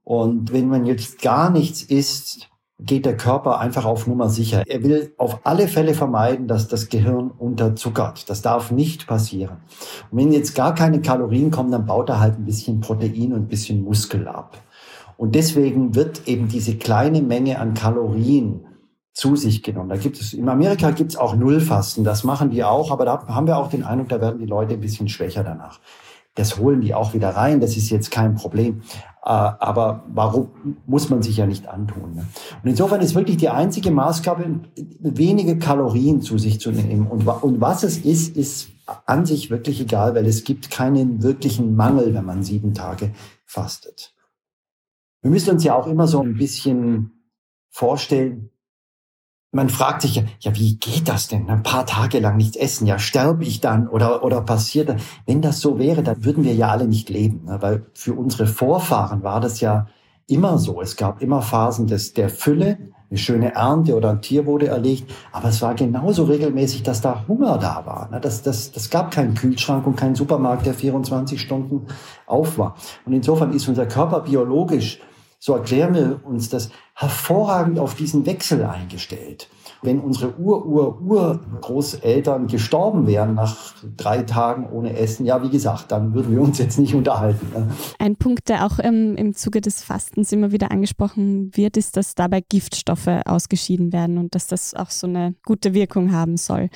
[0.02, 2.50] Und wenn man jetzt gar nichts isst,
[2.82, 4.64] geht der Körper einfach auf Nummer sicher.
[4.66, 8.28] Er will auf alle Fälle vermeiden, dass das Gehirn unterzuckert.
[8.30, 9.58] Das darf nicht passieren.
[10.10, 13.42] Und wenn jetzt gar keine Kalorien kommen, dann baut er halt ein bisschen Protein und
[13.42, 14.56] ein bisschen Muskel ab.
[15.16, 18.64] Und deswegen wird eben diese kleine Menge an Kalorien
[19.12, 19.88] zu sich genommen.
[19.88, 23.26] Da gibt es, in Amerika gibt es auch Nullfasten, das machen die auch, aber da
[23.26, 25.80] haben wir auch den Eindruck, da werden die Leute ein bisschen schwächer danach.
[26.34, 28.82] Das holen die auch wieder rein, das ist jetzt kein Problem.
[29.24, 30.48] Äh, aber warum
[30.86, 32.14] muss man sich ja nicht antun?
[32.14, 32.26] Ne?
[32.62, 34.60] Und insofern ist wirklich die einzige Maßgabe,
[35.00, 37.08] wenige Kalorien zu sich zu nehmen.
[37.08, 38.68] Und, und was es ist, ist
[39.06, 43.12] an sich wirklich egal, weil es gibt keinen wirklichen Mangel, wenn man sieben Tage
[43.44, 44.14] fastet.
[45.22, 47.12] Wir müssen uns ja auch immer so ein bisschen
[47.68, 48.50] vorstellen,
[49.52, 51.48] man fragt sich ja, ja, wie geht das denn?
[51.50, 55.00] Ein paar Tage lang nichts essen, ja, sterbe ich dann oder, oder passiert dann?
[55.26, 57.58] Wenn das so wäre, dann würden wir ja alle nicht leben, ne?
[57.60, 59.88] weil für unsere Vorfahren war das ja
[60.28, 60.80] immer so.
[60.80, 62.78] Es gab immer Phasen des, der Fülle,
[63.10, 67.24] eine schöne Ernte oder ein Tier wurde erlegt, aber es war genauso regelmäßig, dass da
[67.26, 68.08] Hunger da war.
[68.08, 68.20] Ne?
[68.20, 71.88] Das, das, das gab keinen Kühlschrank und keinen Supermarkt, der 24 Stunden
[72.26, 72.76] auf war.
[73.04, 75.00] Und insofern ist unser Körper biologisch
[75.42, 79.48] so erklären wir uns das, hervorragend auf diesen Wechsel eingestellt.
[79.80, 86.34] Wenn unsere Ur-Ur-Ur-Großeltern gestorben wären nach drei Tagen ohne Essen, ja, wie gesagt, dann würden
[86.34, 87.48] wir uns jetzt nicht unterhalten.
[87.54, 87.70] Ne?
[87.98, 92.14] Ein Punkt, der auch im, im Zuge des Fastens immer wieder angesprochen wird, ist, dass
[92.14, 96.68] dabei Giftstoffe ausgeschieden werden und dass das auch so eine gute Wirkung haben soll.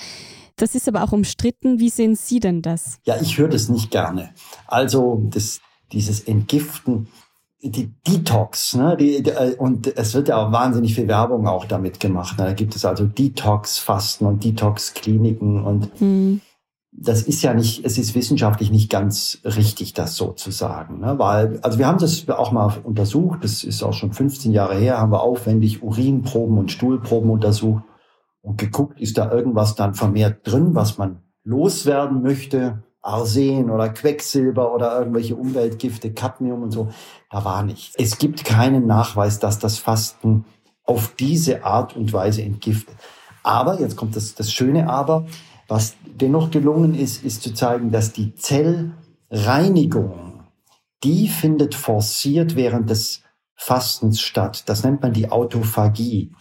[0.56, 1.80] Das ist aber auch umstritten.
[1.80, 2.98] Wie sehen Sie denn das?
[3.04, 4.30] Ja, ich höre das nicht gerne.
[4.68, 5.60] Also das,
[5.92, 7.08] dieses Entgiften,
[7.70, 8.96] die Detox, ne?
[8.96, 12.38] Die, die, äh, und es wird ja auch wahnsinnig viel Werbung auch damit gemacht.
[12.38, 12.44] Ne?
[12.44, 16.40] Da gibt es also Detox-Fasten und Detox-Kliniken und hm.
[16.92, 21.00] das ist ja nicht, es ist wissenschaftlich nicht ganz richtig, das so zu sagen.
[21.00, 21.18] Ne?
[21.18, 24.98] Weil, also wir haben das auch mal untersucht, das ist auch schon 15 Jahre her,
[24.98, 27.84] haben wir aufwendig Urinproben und Stuhlproben untersucht
[28.42, 34.74] und geguckt, ist da irgendwas dann vermehrt drin, was man loswerden möchte Arsen oder Quecksilber
[34.74, 36.88] oder irgendwelche Umweltgifte, Cadmium und so.
[37.30, 37.94] Da war nichts.
[37.96, 40.44] Es gibt keinen Nachweis, dass das Fasten
[40.84, 42.96] auf diese Art und Weise entgiftet.
[43.42, 45.26] Aber, jetzt kommt das, das Schöne Aber,
[45.68, 50.44] was dennoch gelungen ist, ist zu zeigen, dass die Zellreinigung,
[51.02, 53.22] die findet forciert während des
[53.54, 54.64] Fastens statt.
[54.66, 56.32] Das nennt man die Autophagie.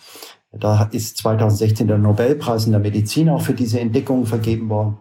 [0.51, 4.97] Da ist 2016 der Nobelpreis in der Medizin auch für diese Entdeckung vergeben worden.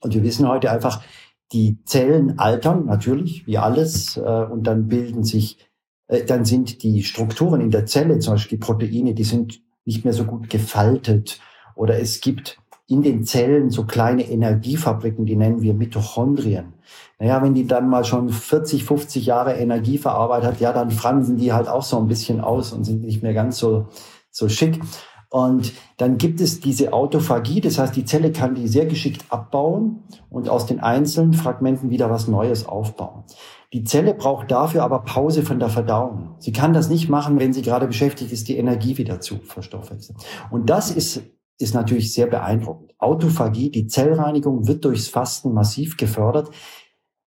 [0.00, 1.02] Und wir wissen heute einfach,
[1.52, 5.58] die Zellen altern natürlich, wie alles, äh, und dann bilden sich,
[6.08, 10.04] äh, dann sind die Strukturen in der Zelle, zum Beispiel die Proteine, die sind nicht
[10.04, 11.40] mehr so gut gefaltet.
[11.74, 16.74] Oder es gibt in den Zellen so kleine Energiefabriken, die nennen wir Mitochondrien.
[17.18, 21.36] Naja, wenn die dann mal schon 40, 50 Jahre Energie verarbeitet hat, ja, dann fransen
[21.36, 23.88] die halt auch so ein bisschen aus und sind nicht mehr ganz so,
[24.30, 24.80] so schick.
[25.30, 30.04] Und dann gibt es diese Autophagie, das heißt, die Zelle kann die sehr geschickt abbauen
[30.30, 33.24] und aus den einzelnen Fragmenten wieder was Neues aufbauen.
[33.74, 36.36] Die Zelle braucht dafür aber Pause von der Verdauung.
[36.38, 40.18] Sie kann das nicht machen, wenn sie gerade beschäftigt ist, die Energie wieder zu verstoffwechseln.
[40.50, 41.22] Und das ist,
[41.58, 42.94] ist natürlich sehr beeindruckend.
[42.98, 46.50] Autophagie, die Zellreinigung wird durchs Fasten massiv gefördert.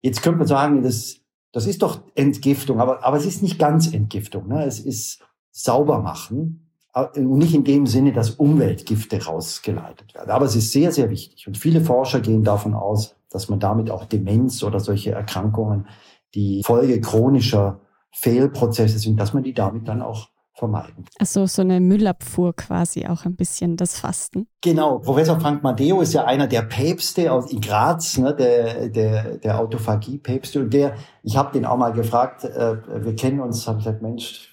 [0.01, 1.17] Jetzt könnte man sagen, das,
[1.51, 4.47] das ist doch Entgiftung, aber, aber es ist nicht ganz Entgiftung.
[4.47, 4.65] Ne?
[4.65, 6.62] Es ist sauber machen
[7.15, 10.29] nicht in dem Sinne, dass Umweltgifte rausgeleitet werden.
[10.29, 11.47] Aber es ist sehr, sehr wichtig.
[11.47, 15.87] Und viele Forscher gehen davon aus, dass man damit auch Demenz oder solche Erkrankungen,
[16.35, 17.79] die Folge chronischer
[18.11, 21.05] Fehlprozesse sind, dass man die damit dann auch vermeiden.
[21.17, 24.47] Also so eine Müllabfuhr quasi auch ein bisschen, das Fasten.
[24.61, 24.99] Genau.
[24.99, 29.59] Professor Frank Madeo ist ja einer der Päpste aus in Graz, ne, der, der, der
[29.59, 30.59] Autophagie-Päpste.
[30.59, 34.03] Und der, ich habe den auch mal gefragt, äh, wir kennen uns, habe ich gesagt,
[34.03, 34.52] Mensch,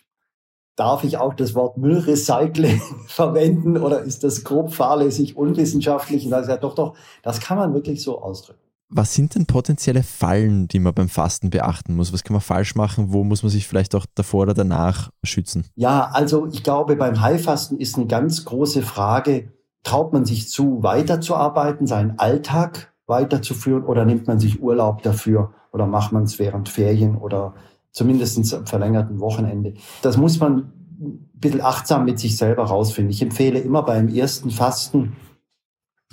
[0.80, 6.24] Darf ich auch das Wort Müllrecycling verwenden oder ist das grob fahrlässig, unwissenschaftlich?
[6.24, 8.60] Und da ist ja doch, doch, das kann man wirklich so ausdrücken.
[8.88, 12.14] Was sind denn potenzielle Fallen, die man beim Fasten beachten muss?
[12.14, 13.12] Was kann man falsch machen?
[13.12, 15.66] Wo muss man sich vielleicht auch davor oder danach schützen?
[15.74, 20.82] Ja, also ich glaube, beim Heilfasten ist eine ganz große Frage, traut man sich zu,
[20.82, 26.70] weiterzuarbeiten, seinen Alltag weiterzuführen oder nimmt man sich Urlaub dafür oder macht man es während
[26.70, 27.52] Ferien oder
[27.92, 29.74] zumindest am verlängerten Wochenende.
[30.02, 33.10] Das muss man ein bisschen achtsam mit sich selber rausfinden.
[33.10, 35.16] Ich empfehle immer beim ersten Fasten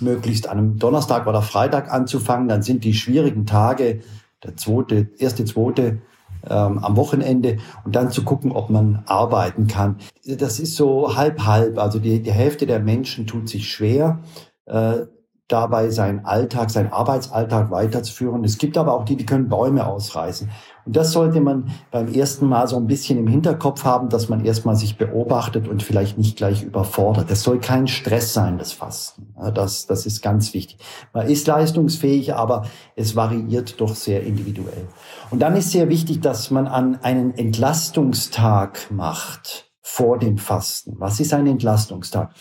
[0.00, 2.48] möglichst an einem Donnerstag oder Freitag anzufangen.
[2.48, 4.00] Dann sind die schwierigen Tage,
[4.44, 6.00] der zweite, erste, zweite
[6.48, 9.96] ähm, am Wochenende und dann zu gucken, ob man arbeiten kann.
[10.24, 11.78] Das ist so halb halb.
[11.78, 14.20] Also die, die Hälfte der Menschen tut sich schwer.
[14.66, 15.06] Äh,
[15.48, 18.44] dabei seinen Alltag, seinen Arbeitsalltag weiterzuführen.
[18.44, 20.50] Es gibt aber auch die, die können Bäume ausreißen.
[20.84, 24.44] Und das sollte man beim ersten Mal so ein bisschen im Hinterkopf haben, dass man
[24.44, 27.30] erstmal sich beobachtet und vielleicht nicht gleich überfordert.
[27.30, 29.34] Das soll kein Stress sein, das Fasten.
[29.54, 30.78] Das, das ist ganz wichtig.
[31.12, 34.86] Man ist leistungsfähig, aber es variiert doch sehr individuell.
[35.30, 40.96] Und dann ist sehr wichtig, dass man an einen Entlastungstag macht vor dem Fasten.
[40.98, 42.32] Was ist ein Entlastungstag?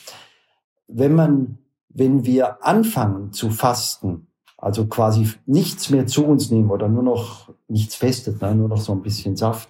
[0.87, 1.57] Wenn man,
[1.97, 7.49] wenn wir anfangen zu fasten, also quasi nichts mehr zu uns nehmen oder nur noch
[7.67, 9.67] nichts Festes, ne, nur noch so ein bisschen Saft,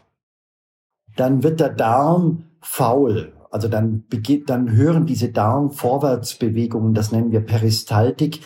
[1.16, 3.34] dann wird der Darm faul.
[3.50, 8.42] Also dann beginnt, dann hören diese Darmvorwärtsbewegungen, das nennen wir Peristaltik,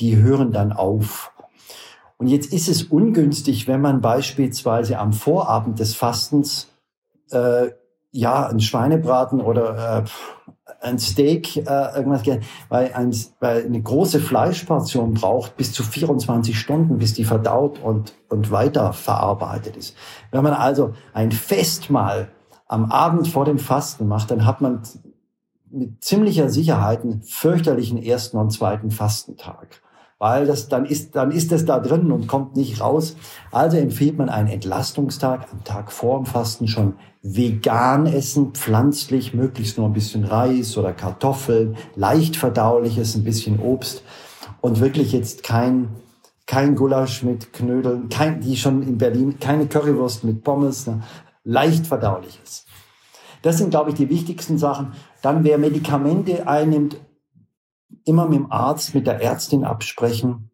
[0.00, 1.30] die hören dann auf.
[2.16, 6.68] Und jetzt ist es ungünstig, wenn man beispielsweise am Vorabend des Fastens
[7.30, 7.68] äh,
[8.12, 10.45] ja ein Schweinebraten oder äh,
[10.80, 12.22] ein Steak, äh, irgendwas,
[12.68, 18.14] weil, ein, weil eine große Fleischportion braucht bis zu 24 Stunden, bis die verdaut und,
[18.28, 19.96] und weiter verarbeitet ist.
[20.30, 22.28] Wenn man also ein Festmahl
[22.66, 24.82] am Abend vor dem Fasten macht, dann hat man
[25.70, 29.82] mit ziemlicher Sicherheit einen fürchterlichen ersten und zweiten Fastentag
[30.18, 33.16] weil das dann ist dann ist es da drin und kommt nicht raus.
[33.52, 39.78] Also empfiehlt man einen Entlastungstag am Tag vor dem Fasten schon vegan essen, pflanzlich, möglichst
[39.78, 44.02] nur ein bisschen Reis oder Kartoffeln, leicht verdauliches, ein bisschen Obst
[44.60, 45.88] und wirklich jetzt kein
[46.46, 51.02] kein Gulasch mit Knödeln, kein die schon in Berlin keine Currywurst mit Pommes, ne,
[51.44, 52.64] leicht verdauliches.
[53.42, 54.92] Das sind glaube ich die wichtigsten Sachen.
[55.20, 56.96] Dann wer Medikamente einnimmt,
[58.04, 60.50] immer mit dem Arzt, mit der Ärztin absprechen.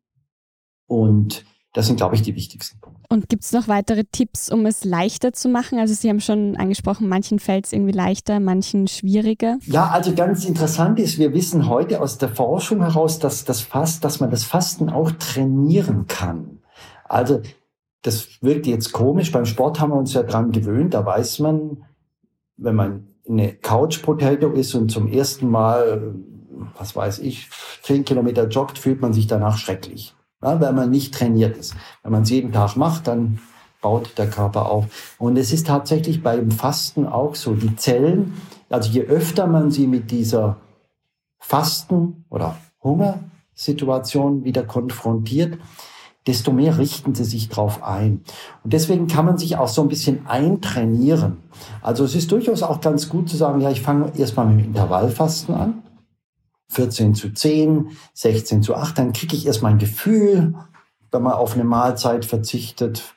[0.86, 3.00] Und das sind, glaube ich, die wichtigsten Punkte.
[3.08, 5.78] Und gibt es noch weitere Tipps, um es leichter zu machen?
[5.78, 9.58] Also Sie haben schon angesprochen, manchen fällt es irgendwie leichter, manchen schwieriger.
[9.64, 14.04] Ja, also ganz interessant ist, wir wissen heute aus der Forschung heraus, dass das Fast,
[14.04, 16.60] dass man das Fasten auch trainieren kann.
[17.04, 17.40] Also
[18.02, 19.32] das wirkt jetzt komisch.
[19.32, 20.92] Beim Sport haben wir uns ja dran gewöhnt.
[20.92, 21.84] Da weiß man,
[22.56, 26.14] wenn man eine Couch Potato ist und zum ersten Mal
[26.79, 27.48] was weiß ich,
[27.83, 31.75] zehn Kilometer joggt, fühlt man sich danach schrecklich, ja, weil man nicht trainiert ist.
[32.03, 33.40] Wenn man es jeden Tag macht, dann
[33.81, 35.16] baut der Körper auf.
[35.18, 37.55] Und es ist tatsächlich beim Fasten auch so.
[37.55, 38.35] Die Zellen,
[38.70, 40.57] also je öfter man sie mit dieser
[41.38, 45.59] Fasten- oder Hungersituation wieder konfrontiert,
[46.27, 48.22] desto mehr richten sie sich drauf ein.
[48.62, 51.38] Und deswegen kann man sich auch so ein bisschen eintrainieren.
[51.83, 54.66] Also es ist durchaus auch ganz gut zu sagen, ja, ich fange erstmal mit dem
[54.68, 55.83] Intervallfasten an.
[56.72, 60.54] 14 zu 10, 16 zu 8, dann kriege ich erstmal ein Gefühl,
[61.11, 63.14] wenn man auf eine Mahlzeit verzichtet,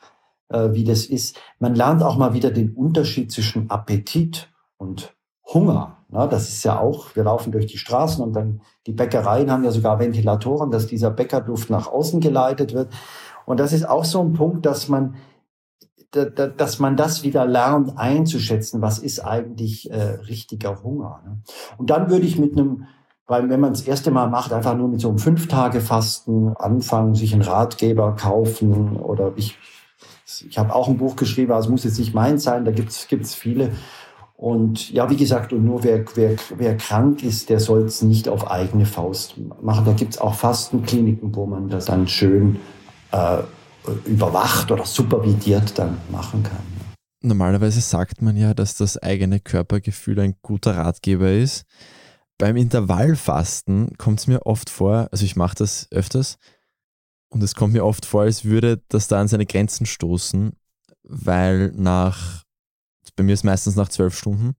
[0.50, 1.40] äh, wie das ist.
[1.60, 5.16] Man lernt auch mal wieder den Unterschied zwischen Appetit und
[5.54, 5.98] Hunger.
[6.10, 9.64] Na, das ist ja auch, wir laufen durch die Straßen und dann die Bäckereien haben
[9.64, 12.94] ja sogar Ventilatoren, dass dieser Bäckerduft nach außen geleitet wird.
[13.46, 15.16] Und das ist auch so ein Punkt, dass man
[16.12, 21.22] dass man das wieder lernt einzuschätzen, was ist eigentlich äh, richtiger Hunger.
[21.26, 21.42] Ne?
[21.78, 22.86] Und dann würde ich mit einem
[23.28, 27.34] weil wenn man das erste Mal macht, einfach nur mit so einem Fünf-Tage-Fasten anfangen, sich
[27.34, 29.58] einen Ratgeber kaufen oder ich,
[30.48, 33.08] ich habe auch ein Buch geschrieben, also es muss jetzt nicht meins sein, da gibt's
[33.08, 33.72] gibt's viele.
[34.38, 38.28] Und ja, wie gesagt, und nur wer, wer, wer krank ist, der soll es nicht
[38.28, 39.86] auf eigene Faust machen.
[39.86, 42.60] Da gibt's auch Fastenkliniken, wo man das dann schön
[43.12, 43.38] äh,
[44.06, 46.60] überwacht oder supervidiert dann machen kann.
[47.22, 51.66] Normalerweise sagt man ja, dass das eigene Körpergefühl ein guter Ratgeber ist
[52.38, 56.38] beim Intervallfasten kommt es mir oft vor, also ich mache das öfters,
[57.30, 60.54] und es kommt mir oft vor, als würde das da an seine Grenzen stoßen,
[61.04, 62.44] weil nach,
[63.16, 64.56] bei mir ist meistens nach zwölf Stunden,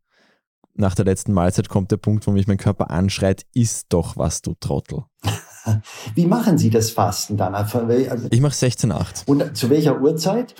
[0.75, 4.43] nach der letzten Mahlzeit kommt der Punkt, wo mich mein Körper anschreit, isst doch was,
[4.43, 5.05] du Trottel.
[6.15, 7.55] Wie machen Sie das Fasten dann?
[7.55, 9.27] Also, also ich mache 16,8.
[9.27, 10.55] Und zu welcher Uhrzeit?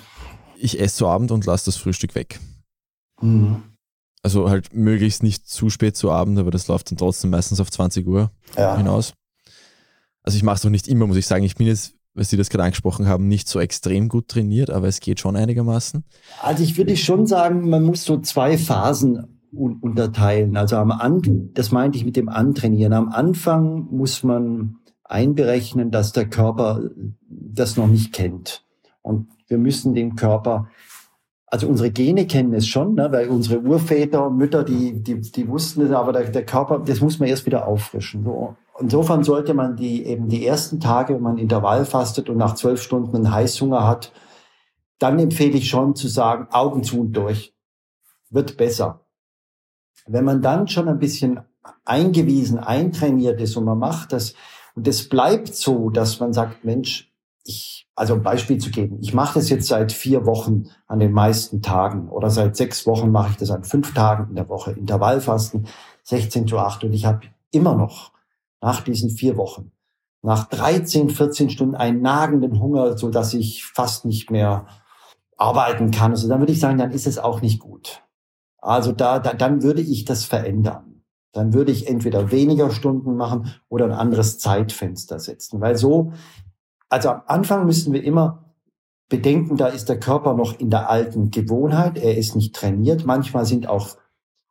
[0.57, 2.39] Ich esse zu Abend und lasse das Frühstück weg.
[3.21, 3.63] Mhm.
[4.27, 7.71] Also halt möglichst nicht zu spät zu Abend, aber das läuft dann trotzdem meistens auf
[7.71, 8.75] 20 Uhr ja.
[8.75, 9.13] hinaus.
[10.21, 11.45] Also ich mache es auch nicht immer, muss ich sagen.
[11.45, 14.89] Ich bin jetzt, weil Sie das gerade angesprochen haben, nicht so extrem gut trainiert, aber
[14.89, 16.03] es geht schon einigermaßen.
[16.41, 20.57] Also ich würde schon sagen, man muss so zwei Phasen unterteilen.
[20.57, 21.21] Also am An
[21.53, 22.91] das meinte ich mit dem Antrainieren.
[22.91, 26.81] Am Anfang muss man einberechnen, dass der Körper
[27.29, 28.65] das noch nicht kennt.
[29.01, 30.67] Und wir müssen dem Körper
[31.47, 35.47] also unsere Gene kennen es schon, ne, weil unsere Urväter und Mütter, die, die, die
[35.47, 38.25] wussten es, aber der, der Körper, das muss man erst wieder auffrischen.
[38.25, 38.55] So.
[38.79, 42.81] Insofern sollte man die eben die ersten Tage, wenn man Intervall fastet und nach zwölf
[42.81, 44.11] Stunden einen Heißhunger hat,
[44.99, 47.55] dann empfehle ich schon zu sagen, Augen zu und durch.
[48.29, 49.05] Wird besser.
[50.05, 51.39] Wenn man dann schon ein bisschen
[51.85, 54.33] eingewiesen, eintrainiert ist und man macht das,
[54.75, 57.11] und es bleibt so, dass man sagt, Mensch,
[57.43, 61.11] ich also ein Beispiel zu geben, ich mache das jetzt seit vier Wochen an den
[61.13, 64.71] meisten Tagen oder seit sechs Wochen mache ich das an fünf Tagen in der Woche,
[64.71, 65.65] Intervallfasten,
[66.03, 68.11] 16 zu 8 und ich habe immer noch
[68.61, 69.71] nach diesen vier Wochen,
[70.21, 74.67] nach 13, 14 Stunden einen nagenden Hunger, so dass ich fast nicht mehr
[75.35, 76.11] arbeiten kann.
[76.11, 78.03] Also dann würde ich sagen, dann ist es auch nicht gut.
[78.59, 81.01] Also da, da dann würde ich das verändern.
[81.31, 86.13] Dann würde ich entweder weniger Stunden machen oder ein anderes Zeitfenster setzen, weil so
[86.89, 88.47] also am Anfang müssen wir immer
[89.09, 93.05] bedenken, da ist der Körper noch in der alten Gewohnheit, er ist nicht trainiert.
[93.05, 93.97] Manchmal sind auch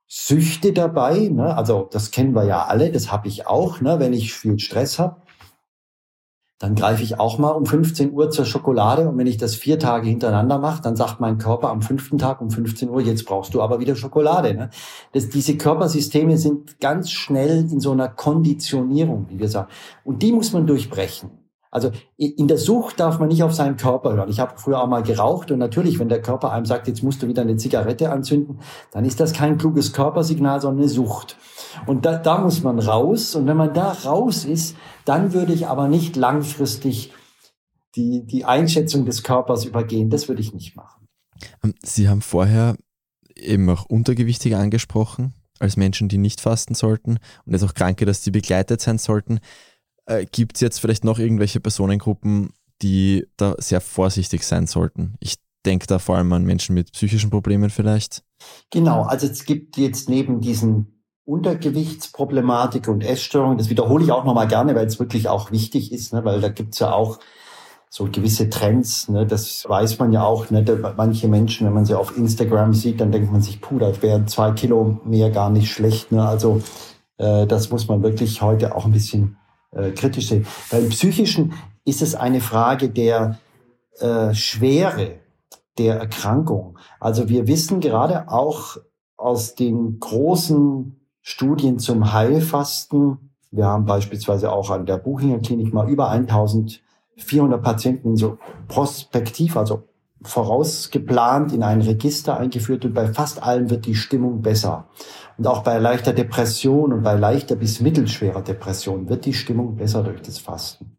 [0.09, 1.57] Süchte dabei, ne?
[1.57, 3.99] also das kennen wir ja alle, das habe ich auch, ne?
[3.99, 5.23] wenn ich viel Stress habe.
[6.59, 9.79] dann greife ich auch mal um 15 Uhr zur Schokolade und wenn ich das vier
[9.79, 13.53] Tage hintereinander mache, dann sagt mein Körper am fünften Tag um 15 Uhr, jetzt brauchst
[13.53, 14.55] du aber wieder Schokolade.
[14.55, 14.71] Ne?
[15.13, 19.69] Das, diese Körpersysteme sind ganz schnell in so einer Konditionierung, wie wir sagen.
[20.05, 21.46] Und die muss man durchbrechen.
[21.77, 24.31] Also in der Sucht darf man nicht auf seinen Körper hören.
[24.31, 27.23] Ich habe früher auch mal geraucht und natürlich, wenn der Körper einem sagt, jetzt musst
[27.23, 28.61] du wieder eine Zigarette anzünden,
[28.93, 31.37] dann ist das kein kluges Körpersignal, sondern eine Sucht.
[31.85, 33.35] Und da, da muss man raus.
[33.35, 34.75] Und wenn man da raus ist,
[35.05, 37.13] dann würde ich aber nicht langfristig
[37.95, 40.09] die, die Einschätzung des Körpers übergehen.
[40.09, 41.07] Das würde ich nicht machen.
[41.63, 42.77] Ähm, Sie haben vorher
[43.35, 48.25] eben auch Untergewichtige angesprochen, als Menschen, die nicht fasten sollten und jetzt auch Kranke, dass
[48.25, 49.41] sie begleitet sein sollten.
[50.07, 52.51] Äh, Gibt es jetzt vielleicht noch irgendwelche Personengruppen,
[52.83, 55.15] die da sehr vorsichtig sein sollten?
[55.21, 58.23] Ich denke da vor allem an Menschen mit psychischen Problemen vielleicht.
[58.71, 64.47] Genau, also es gibt jetzt neben diesen Untergewichtsproblematik und Essstörungen, das wiederhole ich auch nochmal
[64.47, 67.19] gerne, weil es wirklich auch wichtig ist, ne, weil da gibt's ja auch
[67.91, 70.65] so gewisse Trends, ne, das weiß man ja auch, ne,
[70.97, 74.29] manche Menschen, wenn man sie auf Instagram sieht, dann denkt man sich, puh, da wären
[74.29, 76.13] zwei Kilo mehr gar nicht schlecht.
[76.13, 76.63] Ne, also
[77.19, 79.37] äh, das muss man wirklich heute auch ein bisschen
[79.73, 80.47] äh, kritisch sehen.
[80.71, 81.55] Beim Psychischen
[81.85, 83.39] ist es eine Frage der
[84.01, 85.21] äh, Schwere
[85.79, 86.79] der Erkrankung.
[87.01, 88.77] Also wir wissen gerade auch
[89.17, 95.89] aus den großen Studien zum Heilfasten, wir haben beispielsweise auch an der Buchinger Klinik mal
[95.89, 98.39] über 1400 Patienten so
[98.69, 99.85] prospektiv, also
[100.23, 104.89] vorausgeplant in ein Register eingeführt und bei fast allen wird die Stimmung besser.
[105.39, 110.03] Und auch bei leichter Depression und bei leichter bis mittelschwerer Depression wird die Stimmung besser
[110.03, 110.97] durch das Fasten.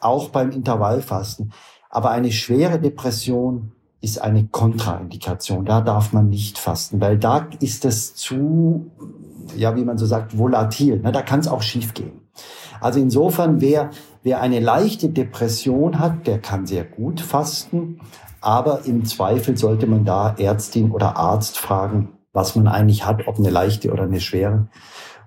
[0.00, 1.52] Auch beim Intervallfasten.
[1.88, 5.64] Aber eine schwere Depression ist eine Kontraindikation.
[5.64, 8.90] Da darf man nicht fasten, weil da ist es zu,
[9.56, 10.98] ja, wie man so sagt, volatil.
[10.98, 12.20] Da kann es auch schief gehen.
[12.80, 13.90] Also insofern, wer,
[14.22, 18.00] wer eine leichte Depression hat, der kann sehr gut fasten.
[18.40, 23.38] Aber im Zweifel sollte man da Ärztin oder Arzt fragen, was man eigentlich hat, ob
[23.38, 24.68] eine leichte oder eine schwere.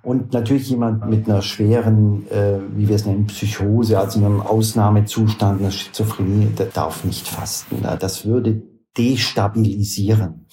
[0.05, 5.61] Und natürlich jemand mit einer schweren, äh, wie wir es nennen, Psychose, also einem Ausnahmezustand,
[5.61, 7.81] einer Schizophrenie, der darf nicht fasten.
[7.99, 8.61] Das würde
[8.97, 10.45] destabilisieren.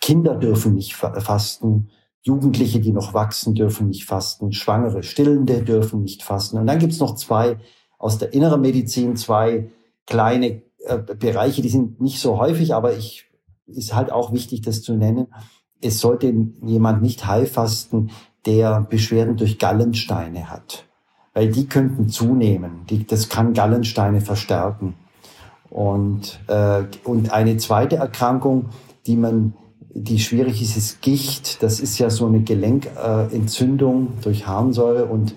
[0.00, 1.88] Kinder dürfen nicht fasten.
[2.20, 4.52] Jugendliche, die noch wachsen, dürfen nicht fasten.
[4.52, 6.58] Schwangere, Stillende dürfen nicht fasten.
[6.58, 7.56] Und dann gibt's noch zwei
[7.98, 9.70] aus der inneren Medizin, zwei
[10.06, 13.26] kleine äh, Bereiche, die sind nicht so häufig, aber ich
[13.66, 15.28] ist halt auch wichtig, das zu nennen
[15.82, 18.10] es sollte jemand nicht heilfasten,
[18.46, 20.86] der Beschwerden durch Gallensteine hat,
[21.34, 22.86] weil die könnten zunehmen.
[22.88, 24.94] Die, das kann Gallensteine verstärken.
[25.70, 28.66] Und, äh, und eine zweite Erkrankung,
[29.06, 29.54] die man,
[29.94, 31.62] die schwierig ist, ist Gicht.
[31.62, 35.34] Das ist ja so eine Gelenkentzündung äh, durch Harnsäure und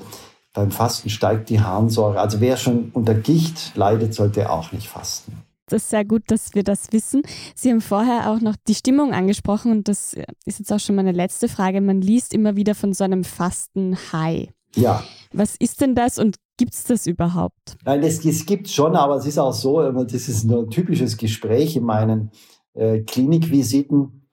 [0.53, 2.19] beim Fasten steigt die Harnsäure.
[2.19, 5.44] Also wer schon unter Gicht leidet, sollte auch nicht fasten.
[5.67, 7.23] Das ist sehr gut, dass wir das wissen.
[7.55, 11.11] Sie haben vorher auch noch die Stimmung angesprochen und das ist jetzt auch schon meine
[11.11, 11.81] letzte Frage.
[11.81, 14.49] Man liest immer wieder von so einem Fasten-High.
[14.75, 15.03] Ja.
[15.33, 17.77] Was ist denn das und gibt es das überhaupt?
[17.83, 21.75] Nein, es, es gibt schon, aber es ist auch so, das ist ein typisches Gespräch
[21.75, 22.31] in meinen
[22.73, 24.27] äh, Klinikvisiten.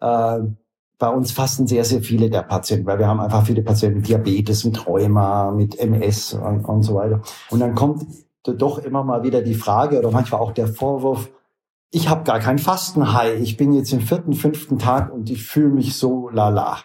[0.00, 0.40] Äh,
[0.98, 4.08] bei uns fasten sehr, sehr viele der Patienten, weil wir haben einfach viele Patienten mit
[4.08, 7.20] Diabetes, mit Rheuma, mit MS und, und so weiter.
[7.50, 8.06] Und dann kommt
[8.52, 11.30] doch immer mal wieder die Frage oder manchmal auch der Vorwurf,
[11.90, 15.70] ich habe gar kein Fastenhai, ich bin jetzt im vierten, fünften Tag und ich fühle
[15.70, 16.78] mich so lala.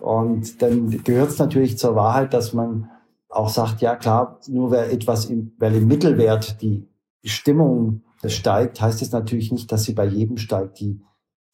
[0.00, 2.90] Und dann gehört es natürlich zur Wahrheit, dass man
[3.28, 6.88] auch sagt, ja klar, nur wer etwas im, weil im Mittelwert die
[7.24, 10.80] Stimmung steigt, heißt es natürlich nicht, dass sie bei jedem steigt.
[10.80, 11.00] Die,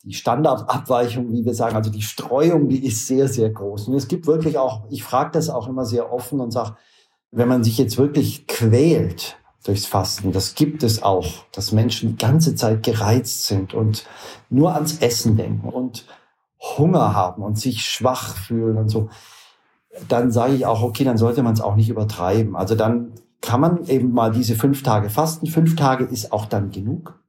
[0.03, 3.89] die Standardabweichung, wie wir sagen, also die Streuung, die ist sehr, sehr groß.
[3.89, 6.77] Und es gibt wirklich auch, ich frage das auch immer sehr offen und sage,
[7.31, 10.33] wenn man sich jetzt wirklich quält, durchs Fasten.
[10.33, 14.07] Das gibt es auch, dass Menschen die ganze Zeit gereizt sind und
[14.51, 16.07] nur ans Essen denken und
[16.79, 19.09] Hunger haben und sich schwach fühlen und so.
[20.09, 22.57] Dann sage ich auch, okay, dann sollte man es auch nicht übertreiben.
[22.57, 25.47] Also dann kann man eben mal diese fünf Tage fasten.
[25.47, 27.21] Fünf Tage ist auch dann genug.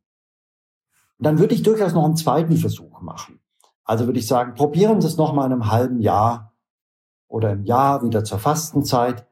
[1.19, 3.39] Dann würde ich durchaus noch einen zweiten Versuch machen.
[3.83, 6.53] Also würde ich sagen, probieren Sie es noch mal in einem halben Jahr
[7.27, 9.27] oder im Jahr wieder zur Fastenzeit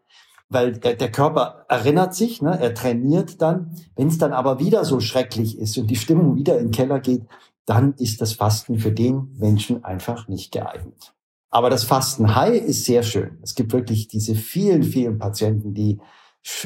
[0.53, 3.75] weil der, der Körper erinnert sich, ne, er trainiert dann.
[3.95, 6.99] Wenn es dann aber wieder so schrecklich ist und die Stimmung wieder in den Keller
[6.99, 7.23] geht,
[7.65, 11.13] dann ist das Fasten für den Menschen einfach nicht geeignet.
[11.49, 13.37] Aber das Fasten High ist sehr schön.
[13.41, 15.99] Es gibt wirklich diese vielen, vielen Patienten, die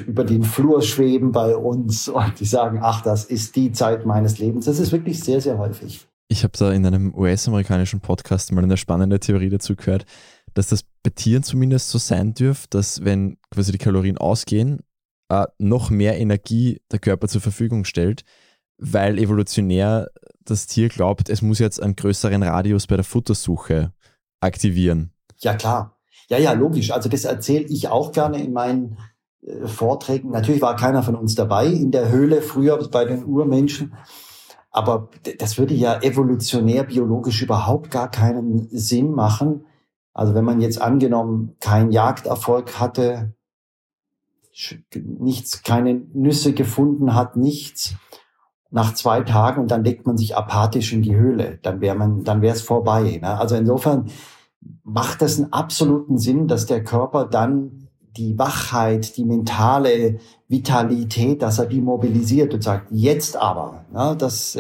[0.06, 4.40] über den Flur schweben bei uns und die sagen, ach, das ist die Zeit meines
[4.40, 4.66] Lebens.
[4.66, 6.08] Das ist wirklich sehr, sehr häufig.
[6.30, 10.06] Ich habe da in einem US-amerikanischen Podcast mal eine spannende Theorie dazu gehört,
[10.54, 14.82] dass das bei Tieren zumindest so sein dürfte, dass wenn quasi die Kalorien ausgehen,
[15.30, 18.24] äh, noch mehr Energie der Körper zur Verfügung stellt,
[18.78, 20.10] weil evolutionär
[20.44, 23.92] das Tier glaubt, es muss jetzt einen größeren Radius bei der Futtersuche
[24.40, 25.12] aktivieren.
[25.40, 25.98] Ja, klar.
[26.30, 26.92] Ja, ja, logisch.
[26.92, 28.98] Also das erzähle ich auch gerne in meinen
[29.42, 30.32] äh, Vorträgen.
[30.32, 33.94] Natürlich war keiner von uns dabei in der Höhle früher bei den Urmenschen.
[34.72, 39.66] Aber das würde ja evolutionär, biologisch überhaupt gar keinen Sinn machen.
[40.18, 43.36] Also wenn man jetzt angenommen keinen Jagderfolg hatte,
[44.96, 47.94] nichts, keine Nüsse gefunden hat, nichts,
[48.72, 52.24] nach zwei Tagen und dann legt man sich apathisch in die Höhle, dann wäre man,
[52.24, 53.20] dann wäre es vorbei.
[53.22, 53.38] Ne?
[53.38, 54.10] Also insofern
[54.84, 57.88] macht das einen absoluten Sinn, dass der Körper dann
[58.18, 63.86] die Wachheit, die mentale Vitalität, dass er die mobilisiert und sagt, jetzt aber.
[63.94, 64.16] Ne?
[64.18, 64.58] Das,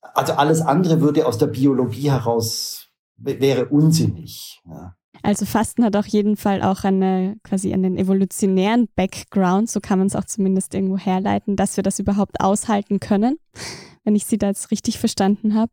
[0.00, 2.79] also alles andere würde aus der Biologie heraus,
[3.20, 4.60] wäre unsinnig.
[4.64, 4.94] Ne?
[5.22, 10.08] Also Fasten hat auf jeden Fall auch eine, quasi einen evolutionären Background, so kann man
[10.08, 13.38] es auch zumindest irgendwo herleiten, dass wir das überhaupt aushalten können,
[14.04, 15.72] wenn ich Sie da jetzt richtig verstanden habe.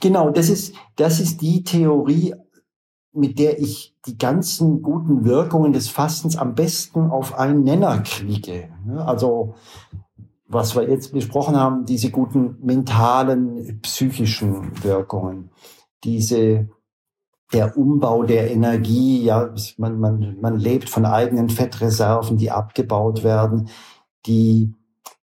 [0.00, 2.34] Genau, das ist, das ist die Theorie,
[3.12, 8.70] mit der ich die ganzen guten Wirkungen des Fastens am besten auf einen Nenner kriege.
[8.96, 9.54] Also,
[10.46, 15.50] was wir jetzt besprochen haben, diese guten mentalen, psychischen Wirkungen,
[16.04, 16.68] diese
[17.52, 23.68] der Umbau der Energie, ja, man, man, man lebt von eigenen Fettreserven, die abgebaut werden,
[24.26, 24.74] die,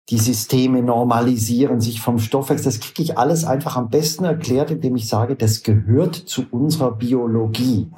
[0.10, 2.66] die Systeme normalisieren sich vom Stoffwechsel.
[2.66, 6.92] Das kriege ich alles einfach am besten erklärt, indem ich sage, das gehört zu unserer
[6.92, 7.92] Biologie.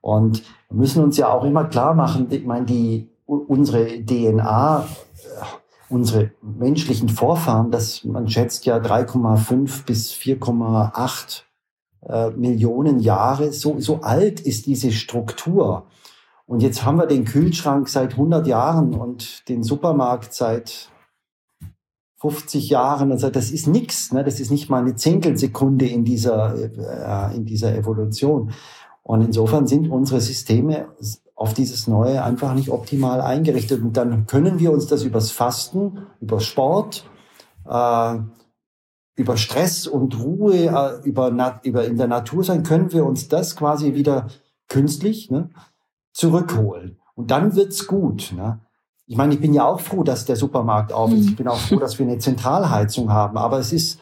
[0.00, 4.86] Und wir müssen uns ja auch immer klar machen, ich meine, die, unsere DNA,
[5.88, 11.44] unsere menschlichen Vorfahren, das, man schätzt ja 3,5 bis 4,8
[12.08, 13.52] äh, Millionen Jahre.
[13.52, 15.86] So, so alt ist diese Struktur.
[16.46, 20.90] Und jetzt haben wir den Kühlschrank seit 100 Jahren und den Supermarkt seit
[22.18, 23.12] 50 Jahren.
[23.12, 24.12] Also das ist nichts.
[24.12, 24.24] Ne?
[24.24, 28.52] Das ist nicht mal eine Zehntelsekunde in dieser, äh, in dieser Evolution.
[29.02, 30.88] Und insofern sind unsere Systeme
[31.34, 33.82] auf dieses Neue einfach nicht optimal eingerichtet.
[33.82, 37.04] Und dann können wir uns das übers Fasten, über Sport,
[37.68, 38.16] äh,
[39.16, 41.30] über Stress und Ruhe, äh, über,
[41.62, 44.28] über in der Natur sein, können wir uns das quasi wieder
[44.68, 45.50] künstlich ne,
[46.12, 46.98] zurückholen.
[47.14, 48.32] Und dann wird's gut.
[48.36, 48.60] Ne?
[49.06, 51.24] Ich meine, ich bin ja auch froh, dass der Supermarkt auf ist.
[51.24, 51.28] Mhm.
[51.28, 53.36] Ich bin auch froh, dass wir eine Zentralheizung haben.
[53.36, 54.00] Aber es ist,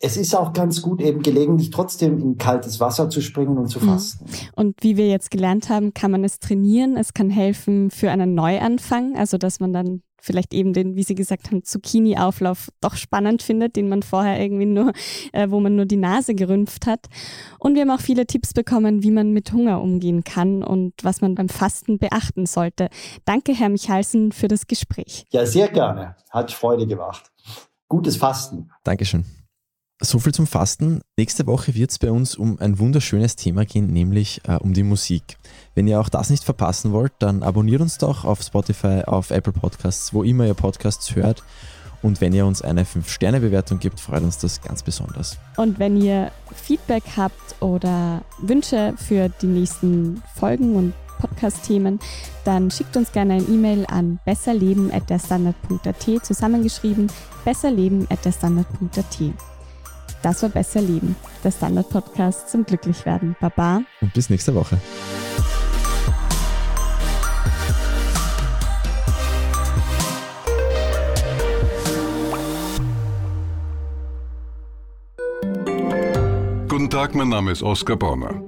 [0.00, 3.80] es ist auch ganz gut, eben gelegentlich trotzdem in kaltes Wasser zu springen und zu
[3.80, 3.88] mhm.
[3.88, 4.26] fasten.
[4.54, 6.96] Und wie wir jetzt gelernt haben, kann man es trainieren.
[6.96, 11.14] Es kann helfen für einen Neuanfang, also dass man dann vielleicht eben den, wie Sie
[11.16, 14.92] gesagt haben, Zucchini-Auflauf doch spannend findet, den man vorher irgendwie nur,
[15.32, 17.06] äh, wo man nur die Nase gerümpft hat.
[17.58, 21.20] Und wir haben auch viele Tipps bekommen, wie man mit Hunger umgehen kann und was
[21.20, 22.88] man beim Fasten beachten sollte.
[23.24, 25.26] Danke, Herr Michalsen, für das Gespräch.
[25.30, 26.14] Ja, sehr gerne.
[26.30, 27.32] Hat Freude gemacht.
[27.88, 28.70] Gutes Fasten.
[28.84, 29.24] Dankeschön.
[30.00, 31.00] So viel zum Fasten.
[31.16, 34.84] Nächste Woche wird es bei uns um ein wunderschönes Thema gehen, nämlich äh, um die
[34.84, 35.38] Musik.
[35.74, 39.52] Wenn ihr auch das nicht verpassen wollt, dann abonniert uns doch auf Spotify, auf Apple
[39.52, 41.42] Podcasts, wo immer ihr Podcasts hört.
[42.00, 45.36] Und wenn ihr uns eine 5-Sterne-Bewertung gibt, freut uns das ganz besonders.
[45.56, 51.98] Und wenn ihr Feedback habt oder Wünsche für die nächsten Folgen und Podcast-Themen,
[52.44, 57.08] dann schickt uns gerne ein E-Mail an besserleben.derstandard.at zusammengeschrieben
[57.44, 59.57] besserleben.derstandard.at.
[60.22, 63.36] Das war Besser Leben, der Standard-Podcast zum Glücklichwerden.
[63.40, 63.82] Baba.
[64.00, 64.78] Und bis nächste Woche.
[76.68, 78.47] Guten Tag, mein Name ist Oskar Bonner.